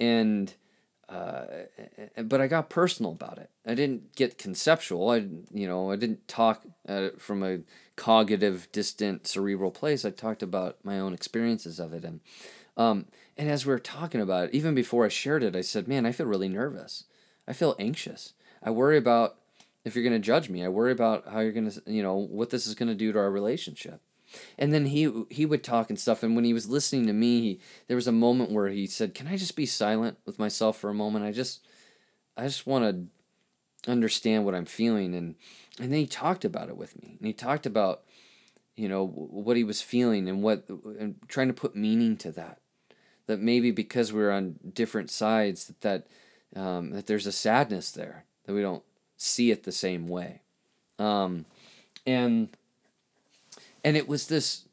and 0.01 0.53
uh, 1.09 1.45
but 2.25 2.41
I 2.41 2.47
got 2.47 2.69
personal 2.69 3.13
about 3.13 3.39
it. 3.39 3.51
I 3.65 3.75
didn't 3.75 4.17
get 4.17 4.39
conceptual. 4.39 5.11
I 5.11 5.27
you 5.53 5.67
know 5.67 5.91
I 5.91 5.97
didn't 5.97 6.27
talk 6.29 6.65
uh, 6.89 7.11
from 7.19 7.43
a 7.43 7.61
cognitive, 7.97 8.69
distant, 8.73 9.27
cerebral 9.27 9.71
place. 9.71 10.05
I 10.05 10.11
talked 10.11 10.43
about 10.43 10.79
my 10.85 10.99
own 10.99 11.15
experiences 11.15 11.79
of 11.79 11.93
it, 11.93 12.05
and 12.05 12.21
um, 12.77 13.07
and 13.37 13.49
as 13.49 13.67
we 13.67 13.73
were 13.73 13.79
talking 13.79 14.21
about 14.21 14.49
it, 14.49 14.55
even 14.55 14.75
before 14.75 15.05
I 15.05 15.09
shared 15.09 15.43
it, 15.43 15.55
I 15.55 15.61
said, 15.61 15.87
"Man, 15.87 16.07
I 16.07 16.13
feel 16.13 16.27
really 16.27 16.49
nervous. 16.49 17.05
I 17.47 17.53
feel 17.53 17.77
anxious. 17.79 18.33
I 18.63 18.71
worry 18.71 18.97
about 18.97 19.37
if 19.87 19.95
you're 19.95 20.05
going 20.05 20.21
to 20.21 20.27
judge 20.27 20.51
me. 20.51 20.65
I 20.65 20.69
worry 20.69 20.91
about 20.91 21.29
how 21.29 21.39
you're 21.39 21.53
going 21.53 21.71
to 21.71 21.81
you 21.87 22.03
know 22.03 22.17
what 22.17 22.51
this 22.51 22.67
is 22.67 22.75
going 22.75 22.89
to 22.89 22.95
do 22.95 23.13
to 23.13 23.19
our 23.19 23.31
relationship." 23.31 24.03
And 24.59 24.75
then 24.75 24.87
he 24.87 25.25
he 25.31 25.47
would 25.47 25.63
talk 25.63 25.89
and 25.89 25.99
stuff. 25.99 26.23
And 26.23 26.35
when 26.35 26.45
he 26.45 26.53
was 26.53 26.69
listening 26.69 27.07
to 27.07 27.13
me, 27.13 27.41
he, 27.41 27.61
there 27.87 27.97
was 27.97 28.09
a 28.09 28.13
moment 28.13 28.51
where 28.51 28.69
he 28.69 28.87
said, 28.89 29.15
"Can 29.15 29.29
I 29.29 29.37
just 29.37 29.55
be 29.55 29.65
silent 29.65 30.19
with 30.27 30.41
myself 30.41 30.77
for 30.77 30.91
a 30.91 30.95
moment? 30.95 31.25
I 31.25 31.31
just 31.31 31.67
I 32.37 32.45
just 32.45 32.67
want 32.67 32.85
to 33.85 33.91
understand 33.91 34.45
what 34.45 34.57
I'm 34.57 34.67
feeling." 34.67 35.15
And 35.15 35.37
and 35.81 35.93
then 35.93 36.01
he 36.01 36.07
talked 36.07 36.45
about 36.45 36.69
it 36.69 36.77
with 36.77 37.01
me, 37.01 37.17
and 37.19 37.27
he 37.27 37.33
talked 37.33 37.65
about 37.65 38.03
you 38.75 38.89
know 38.89 39.07
what 39.07 39.57
he 39.57 39.63
was 39.63 39.81
feeling 39.81 40.29
and 40.29 40.43
what 40.43 40.69
and 40.69 41.15
trying 41.29 41.49
to 41.49 41.55
put 41.55 41.77
meaning 41.77 42.17
to 42.19 42.33
that. 42.33 42.59
That 43.29 43.41
maybe 43.41 43.71
because 43.71 44.13
we're 44.13 44.33
on 44.33 44.57
different 44.75 45.11
sides, 45.11 45.67
that 45.67 45.81
that 45.81 46.61
um, 46.61 46.91
that 46.91 47.07
there's 47.07 47.27
a 47.27 47.33
sadness 47.33 47.93
there 47.93 48.25
that 48.47 48.53
we 48.53 48.63
don't 48.63 48.83
see 49.17 49.51
it 49.51 49.65
the 49.65 49.73
same 49.73 50.09
way. 50.09 50.43
Um, 50.99 51.45
and 52.07 52.49
and 53.85 53.97
it 53.97 54.09
was 54.09 54.29
this 54.29 54.65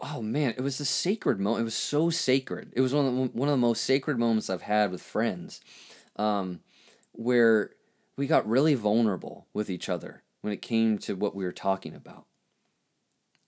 oh 0.00 0.22
man 0.22 0.54
it 0.56 0.60
was 0.60 0.78
a 0.78 0.84
sacred 0.84 1.40
moment 1.40 1.62
it 1.62 1.64
was 1.64 1.74
so 1.74 2.10
sacred. 2.10 2.72
It 2.74 2.80
was 2.80 2.94
one 2.94 3.06
of 3.06 3.14
the, 3.14 3.38
one 3.38 3.48
of 3.48 3.52
the 3.52 3.56
most 3.56 3.84
sacred 3.84 4.18
moments 4.18 4.50
i've 4.50 4.62
had 4.62 4.90
with 4.90 5.02
friends 5.02 5.60
um, 6.16 6.60
where 7.12 7.70
we 8.16 8.26
got 8.26 8.48
really 8.48 8.74
vulnerable 8.74 9.46
with 9.54 9.70
each 9.70 9.88
other 9.88 10.22
when 10.40 10.52
it 10.52 10.62
came 10.62 10.98
to 10.98 11.14
what 11.14 11.34
we 11.34 11.44
were 11.44 11.52
talking 11.52 11.94
about. 11.94 12.26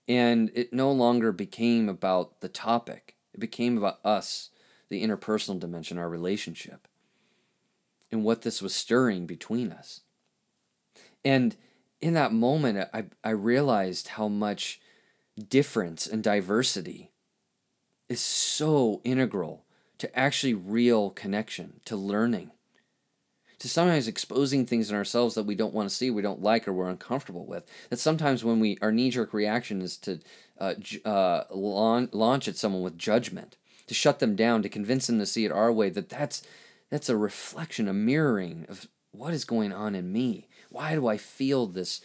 And 0.07 0.51
it 0.55 0.73
no 0.73 0.91
longer 0.91 1.31
became 1.31 1.87
about 1.87 2.41
the 2.41 2.49
topic. 2.49 3.15
It 3.33 3.39
became 3.39 3.77
about 3.77 3.99
us 4.03 4.49
the 4.89 5.05
interpersonal 5.05 5.59
dimension 5.59 5.97
our 5.97 6.09
relationship 6.09 6.87
and 8.11 8.23
what 8.23 8.41
this 8.41 8.61
was 8.61 8.75
stirring 8.75 9.25
between 9.25 9.71
us 9.71 10.01
and 11.23 11.55
in 11.99 12.13
that 12.13 12.33
moment 12.33 12.89
I, 12.93 13.05
I 13.23 13.29
realized 13.31 14.09
how 14.09 14.27
much 14.27 14.79
difference 15.49 16.07
and 16.07 16.23
diversity 16.23 17.11
is 18.09 18.19
so 18.19 19.01
integral 19.03 19.63
to 19.97 20.17
actually 20.17 20.53
real 20.53 21.11
connection, 21.11 21.79
to 21.85 21.95
learning, 21.95 22.51
to 23.59 23.69
sometimes 23.69 24.07
exposing 24.07 24.65
things 24.65 24.89
in 24.89 24.95
ourselves 24.95 25.35
that 25.35 25.45
we 25.45 25.53
don't 25.53 25.73
want 25.73 25.87
to 25.87 25.95
see, 25.95 26.09
we 26.09 26.23
don't 26.23 26.41
like, 26.41 26.67
or 26.67 26.73
we're 26.73 26.89
uncomfortable 26.89 27.45
with. 27.45 27.63
That 27.91 27.99
sometimes 27.99 28.43
when 28.43 28.59
we 28.59 28.77
our 28.81 28.91
knee 28.91 29.11
jerk 29.11 29.33
reaction 29.33 29.81
is 29.83 29.97
to 29.97 30.19
uh, 30.59 30.73
uh, 31.05 31.43
launch 31.51 32.47
at 32.47 32.57
someone 32.57 32.81
with 32.81 32.97
judgment, 32.97 33.57
to 33.85 33.93
shut 33.93 34.17
them 34.17 34.35
down, 34.35 34.63
to 34.63 34.69
convince 34.69 35.05
them 35.05 35.19
to 35.19 35.25
see 35.27 35.45
it 35.45 35.51
our 35.51 35.71
way. 35.71 35.91
That 35.91 36.09
that's 36.09 36.41
that's 36.89 37.09
a 37.09 37.15
reflection, 37.15 37.87
a 37.87 37.93
mirroring 37.93 38.65
of 38.67 38.87
what 39.11 39.33
is 39.33 39.45
going 39.45 39.71
on 39.71 39.93
in 39.93 40.11
me. 40.11 40.47
Why 40.71 40.95
do 40.95 41.07
I 41.07 41.17
feel 41.17 41.67
this 41.67 42.01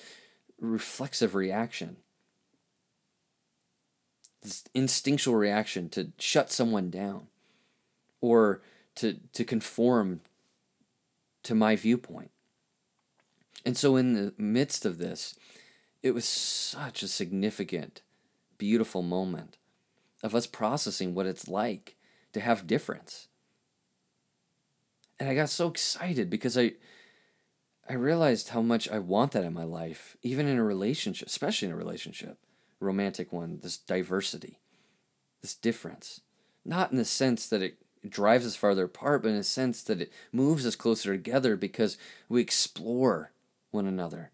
reflexive 0.60 1.34
reaction? 1.34 1.96
this 4.46 4.64
instinctual 4.74 5.34
reaction 5.34 5.88
to 5.90 6.12
shut 6.18 6.50
someone 6.50 6.88
down 6.88 7.26
or 8.20 8.62
to 8.94 9.18
to 9.32 9.44
conform 9.44 10.20
to 11.42 11.54
my 11.54 11.76
viewpoint. 11.76 12.30
And 13.64 13.76
so 13.76 13.96
in 13.96 14.14
the 14.14 14.32
midst 14.38 14.86
of 14.86 14.98
this, 14.98 15.34
it 16.02 16.12
was 16.12 16.24
such 16.24 17.02
a 17.02 17.08
significant, 17.08 18.02
beautiful 18.58 19.02
moment 19.02 19.56
of 20.22 20.34
us 20.34 20.46
processing 20.46 21.14
what 21.14 21.26
it's 21.26 21.48
like 21.48 21.96
to 22.32 22.40
have 22.40 22.66
difference. 22.66 23.28
And 25.18 25.28
I 25.28 25.34
got 25.34 25.48
so 25.48 25.68
excited 25.68 26.30
because 26.30 26.56
I 26.56 26.72
I 27.88 27.94
realized 27.94 28.48
how 28.48 28.62
much 28.62 28.88
I 28.88 28.98
want 28.98 29.32
that 29.32 29.44
in 29.44 29.52
my 29.52 29.64
life, 29.64 30.16
even 30.22 30.46
in 30.46 30.58
a 30.58 30.64
relationship, 30.64 31.28
especially 31.28 31.68
in 31.68 31.74
a 31.74 31.76
relationship 31.76 32.38
romantic 32.80 33.32
one, 33.32 33.58
this 33.62 33.76
diversity, 33.78 34.60
this 35.42 35.54
difference. 35.54 36.20
Not 36.64 36.90
in 36.90 36.98
the 36.98 37.04
sense 37.04 37.48
that 37.48 37.62
it 37.62 37.78
drives 38.08 38.46
us 38.46 38.56
farther 38.56 38.84
apart, 38.84 39.22
but 39.22 39.30
in 39.30 39.36
a 39.36 39.42
sense 39.42 39.82
that 39.84 40.00
it 40.00 40.12
moves 40.32 40.66
us 40.66 40.76
closer 40.76 41.12
together 41.12 41.56
because 41.56 41.96
we 42.28 42.40
explore 42.40 43.32
one 43.70 43.86
another. 43.86 44.30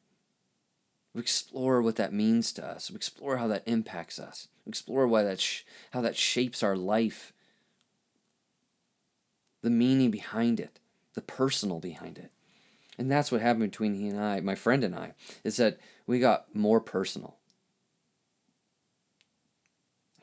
We 1.14 1.20
explore 1.20 1.82
what 1.82 1.96
that 1.96 2.12
means 2.12 2.52
to 2.54 2.66
us. 2.66 2.90
We 2.90 2.96
explore 2.96 3.36
how 3.36 3.46
that 3.48 3.64
impacts 3.66 4.18
us. 4.18 4.48
We 4.64 4.70
explore 4.70 5.06
why 5.06 5.22
that 5.24 5.40
sh- 5.40 5.62
how 5.90 6.00
that 6.00 6.16
shapes 6.16 6.62
our 6.62 6.76
life. 6.76 7.32
The 9.60 9.70
meaning 9.70 10.10
behind 10.10 10.58
it, 10.58 10.80
the 11.14 11.20
personal 11.20 11.80
behind 11.80 12.18
it. 12.18 12.30
And 13.02 13.10
that's 13.10 13.32
what 13.32 13.40
happened 13.40 13.68
between 13.72 13.94
he 13.94 14.06
and 14.06 14.20
I, 14.20 14.38
my 14.38 14.54
friend 14.54 14.84
and 14.84 14.94
I, 14.94 15.14
is 15.42 15.56
that 15.56 15.80
we 16.06 16.20
got 16.20 16.54
more 16.54 16.80
personal. 16.80 17.36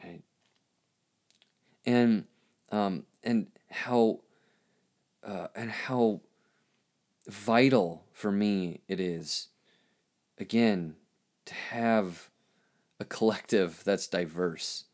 Right? 0.02 0.22
And 1.86 2.24
um, 2.72 3.04
and 3.22 3.48
how 3.70 4.22
uh, 5.26 5.48
and 5.54 5.70
how 5.70 6.22
vital 7.28 8.06
for 8.14 8.32
me 8.32 8.80
it 8.88 9.02
is 9.02 9.50
again 10.38 10.96
to 11.48 11.54
have 11.54 12.30
a 12.98 13.04
collective 13.04 13.84
that's 13.84 14.08
diverse 14.08 14.86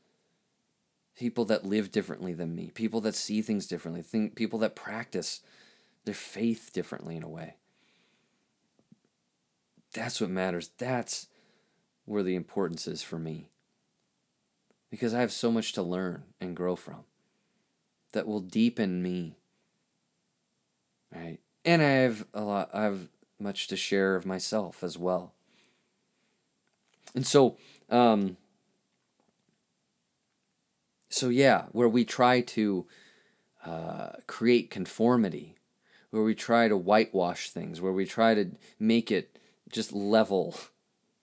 people 1.15 1.45
that 1.45 1.67
live 1.67 1.91
differently 1.91 2.33
than 2.33 2.55
me 2.55 2.71
people 2.73 2.99
that 2.99 3.15
see 3.15 3.43
things 3.43 3.67
differently 3.67 4.01
think 4.01 4.35
people 4.35 4.59
that 4.59 4.75
practice 4.75 5.41
their 6.03 6.15
faith 6.15 6.71
differently 6.73 7.15
in 7.15 7.23
a 7.23 7.29
way 7.29 7.55
that's 9.95 10.21
what 10.21 10.29
matters. 10.29 10.69
That's 10.77 11.27
where 12.05 12.21
the 12.21 12.35
importance 12.35 12.87
is 12.87 13.01
for 13.01 13.17
me. 13.17 13.49
Because 14.91 15.13
i 15.13 15.19
have 15.19 15.31
so 15.31 15.51
much 15.51 15.73
to 15.73 15.81
learn 15.81 16.23
and 16.39 16.55
grow 16.55 16.75
from 16.75 17.03
that 18.13 18.27
will 18.27 18.39
deepen 18.39 19.01
me 19.01 19.35
right? 21.13 21.39
And 21.63 21.81
I 21.81 21.89
have 21.89 22.25
a 22.33 22.41
lot 22.41 22.69
I 22.73 22.83
have 22.83 23.09
much 23.39 23.67
to 23.67 23.75
share 23.75 24.15
of 24.15 24.25
myself 24.25 24.83
as 24.83 24.97
well. 24.97 25.33
And 27.13 27.25
so 27.25 27.57
um 27.89 28.37
so 31.09 31.29
yeah, 31.29 31.65
where 31.71 31.89
we 31.89 32.03
try 32.03 32.41
to 32.41 32.85
uh, 33.65 34.09
create 34.27 34.69
conformity, 34.69 35.55
where 36.09 36.23
we 36.23 36.35
try 36.35 36.67
to 36.67 36.75
whitewash 36.75 37.49
things, 37.49 37.79
where 37.79 37.93
we 37.93 38.05
try 38.05 38.35
to 38.35 38.51
make 38.79 39.11
it 39.11 39.39
just 39.71 39.93
level 39.93 40.55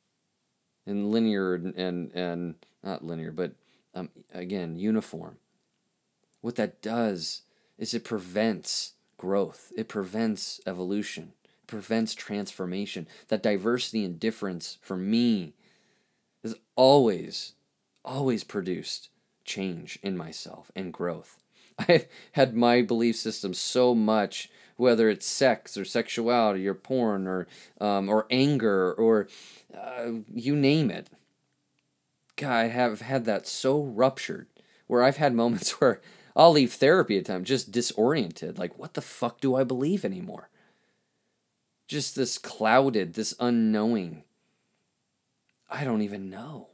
and 0.87 1.11
linear 1.11 1.55
and 1.55 1.75
and, 1.77 2.13
and 2.13 2.55
not 2.83 3.05
linear, 3.05 3.33
but 3.33 3.53
um, 3.95 4.11
again 4.33 4.77
uniform. 4.77 5.37
What 6.41 6.57
that 6.57 6.83
does 6.83 7.43
is 7.79 7.95
it 7.95 8.05
prevents 8.05 8.95
growth, 9.17 9.73
it 9.77 9.89
prevents 9.89 10.61
evolution, 10.67 11.33
it 11.45 11.67
prevents 11.67 12.15
transformation. 12.15 13.07
That 13.29 13.43
diversity 13.43 14.05
and 14.05 14.19
difference 14.19 14.79
for 14.83 14.97
me 14.97 15.55
has 16.43 16.57
always, 16.77 17.53
always 18.05 18.45
produced 18.45 19.09
change 19.45 19.99
in 20.03 20.17
myself 20.17 20.71
and 20.75 20.93
growth. 20.93 21.39
I've 21.79 22.07
had 22.33 22.55
my 22.55 22.83
belief 22.83 23.17
system 23.17 23.55
so 23.55 23.95
much, 23.95 24.51
whether 24.77 25.09
it's 25.09 25.27
sex 25.27 25.77
or 25.77 25.85
sexuality 25.85 26.67
or 26.67 26.75
porn 26.75 27.27
or 27.27 27.47
um, 27.81 28.09
or 28.09 28.27
anger 28.31 28.93
or 28.93 29.29
uh, 29.77 30.11
you 30.33 30.57
name 30.57 30.91
it. 30.91 31.11
God, 32.37 32.53
I 32.53 32.69
have 32.69 33.01
had 33.03 33.25
that 33.27 33.47
so 33.47 33.83
ruptured 33.83 34.49
where 34.87 35.03
I've 35.03 35.19
had 35.19 35.35
moments 35.35 35.71
where 35.81 36.01
I'll 36.35 36.53
leave 36.53 36.73
therapy 36.73 37.19
at 37.19 37.27
times 37.27 37.49
just 37.49 37.73
disoriented. 37.73 38.59
Like, 38.59 38.79
what 38.79 38.95
the 38.95 39.03
fuck 39.03 39.41
do 39.41 39.55
I 39.55 39.65
believe 39.65 40.05
anymore? 40.05 40.49
Just 41.89 42.17
this 42.17 42.39
clouded, 42.39 43.15
this 43.15 43.35
unknowing. 43.39 44.25
I 45.71 45.85
don't 45.85 46.03
even 46.03 46.31
know. 46.31 46.69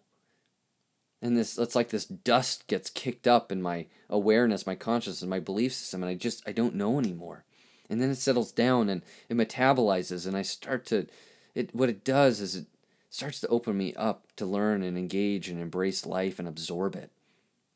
And 1.20 1.36
this, 1.36 1.58
it's 1.58 1.74
like 1.74 1.88
this 1.88 2.04
dust 2.04 2.66
gets 2.68 2.90
kicked 2.90 3.26
up 3.26 3.50
in 3.50 3.60
my 3.60 3.86
awareness, 4.08 4.66
my 4.66 4.76
consciousness, 4.76 5.28
my 5.28 5.40
belief 5.40 5.72
system, 5.72 6.02
and 6.02 6.10
I 6.10 6.14
just, 6.14 6.42
I 6.46 6.52
don't 6.52 6.76
know 6.76 6.98
anymore. 6.98 7.44
And 7.90 8.00
then 8.00 8.10
it 8.10 8.16
settles 8.16 8.52
down 8.52 8.88
and 8.88 9.02
it 9.28 9.36
metabolizes, 9.36 10.26
and 10.26 10.36
I 10.36 10.42
start 10.42 10.84
to, 10.86 11.06
it, 11.54 11.74
what 11.74 11.88
it 11.88 12.04
does 12.04 12.40
is 12.40 12.54
it 12.54 12.66
starts 13.10 13.40
to 13.40 13.48
open 13.48 13.76
me 13.76 13.94
up 13.94 14.26
to 14.36 14.44
learn 14.44 14.82
and 14.82 14.98
engage 14.98 15.48
and 15.48 15.60
embrace 15.60 16.04
life 16.04 16.38
and 16.38 16.46
absorb 16.46 16.94
it 16.94 17.10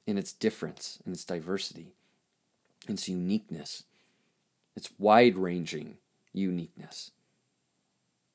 in 0.06 0.18
its 0.18 0.32
difference, 0.32 0.98
in 1.06 1.12
its 1.12 1.24
diversity, 1.24 1.94
its 2.88 3.08
uniqueness, 3.08 3.84
its 4.76 4.90
wide 4.98 5.36
ranging 5.36 5.96
uniqueness, 6.32 7.12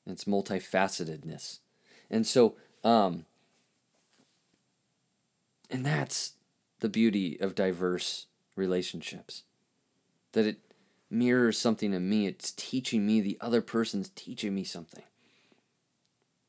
its 0.06 0.24
multifacetedness. 0.24 1.60
And 2.10 2.26
so, 2.26 2.56
um, 2.84 3.26
and 5.70 5.86
that's 5.86 6.34
the 6.80 6.90
beauty 6.90 7.38
of 7.40 7.56
diverse 7.56 8.28
relationships. 8.56 9.44
That 10.32 10.46
it 10.46 10.60
mirrors 11.10 11.58
something 11.58 11.94
in 11.94 12.10
me. 12.10 12.28
It's 12.28 12.52
teaching 12.52 13.06
me, 13.06 13.22
the 13.22 13.38
other 13.42 13.62
person's 13.62 14.10
teaching 14.10 14.54
me 14.54 14.64
something. 14.64 15.04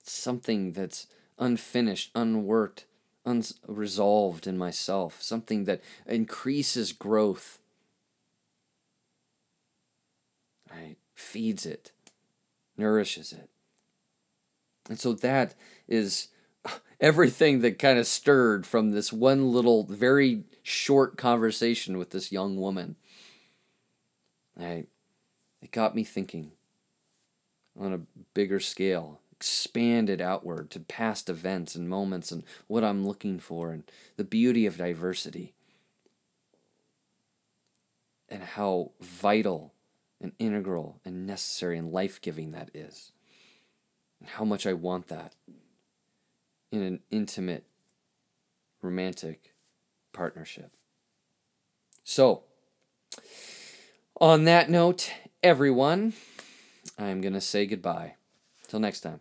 Something 0.02 0.72
that's 0.72 1.06
unfinished, 1.38 2.10
unworked, 2.14 2.86
unresolved 3.24 4.46
in 4.46 4.58
myself, 4.58 5.22
something 5.22 5.64
that 5.64 5.82
increases 6.06 6.92
growth, 6.92 7.58
right? 10.70 10.96
Feeds 11.14 11.66
it, 11.66 11.92
nourishes 12.76 13.32
it. 13.32 13.48
And 14.88 14.98
so 14.98 15.12
that 15.12 15.54
is 15.86 16.28
everything 17.00 17.60
that 17.60 17.78
kind 17.78 17.98
of 17.98 18.06
stirred 18.06 18.66
from 18.66 18.90
this 18.90 19.12
one 19.12 19.52
little, 19.52 19.84
very 19.84 20.44
short 20.62 21.16
conversation 21.16 21.98
with 21.98 22.10
this 22.10 22.32
young 22.32 22.56
woman. 22.56 22.96
Right? 24.58 24.88
It 25.62 25.70
got 25.70 25.94
me 25.94 26.04
thinking 26.04 26.52
on 27.78 27.92
a 27.92 28.00
bigger 28.34 28.60
scale 28.60 29.20
expanded 29.32 30.20
outward 30.20 30.68
to 30.68 30.80
past 30.80 31.30
events 31.30 31.76
and 31.76 31.88
moments 31.88 32.32
and 32.32 32.42
what 32.66 32.82
I'm 32.82 33.06
looking 33.06 33.38
for 33.38 33.70
and 33.70 33.84
the 34.16 34.24
beauty 34.24 34.66
of 34.66 34.78
diversity 34.78 35.54
and 38.28 38.42
how 38.42 38.90
vital 39.00 39.72
and 40.20 40.32
integral 40.40 41.00
and 41.04 41.24
necessary 41.24 41.78
and 41.78 41.92
life 41.92 42.20
giving 42.20 42.50
that 42.50 42.70
is. 42.74 43.12
And 44.18 44.28
how 44.28 44.44
much 44.44 44.66
I 44.66 44.72
want 44.72 45.06
that 45.06 45.34
in 46.72 46.82
an 46.82 47.00
intimate, 47.12 47.64
romantic 48.82 49.54
partnership. 50.12 50.72
So, 52.02 52.42
on 54.20 54.44
that 54.44 54.70
note, 54.70 55.12
everyone, 55.42 56.12
I'm 56.98 57.20
going 57.20 57.34
to 57.34 57.40
say 57.40 57.66
goodbye. 57.66 58.14
Till 58.68 58.80
next 58.80 59.00
time. 59.00 59.20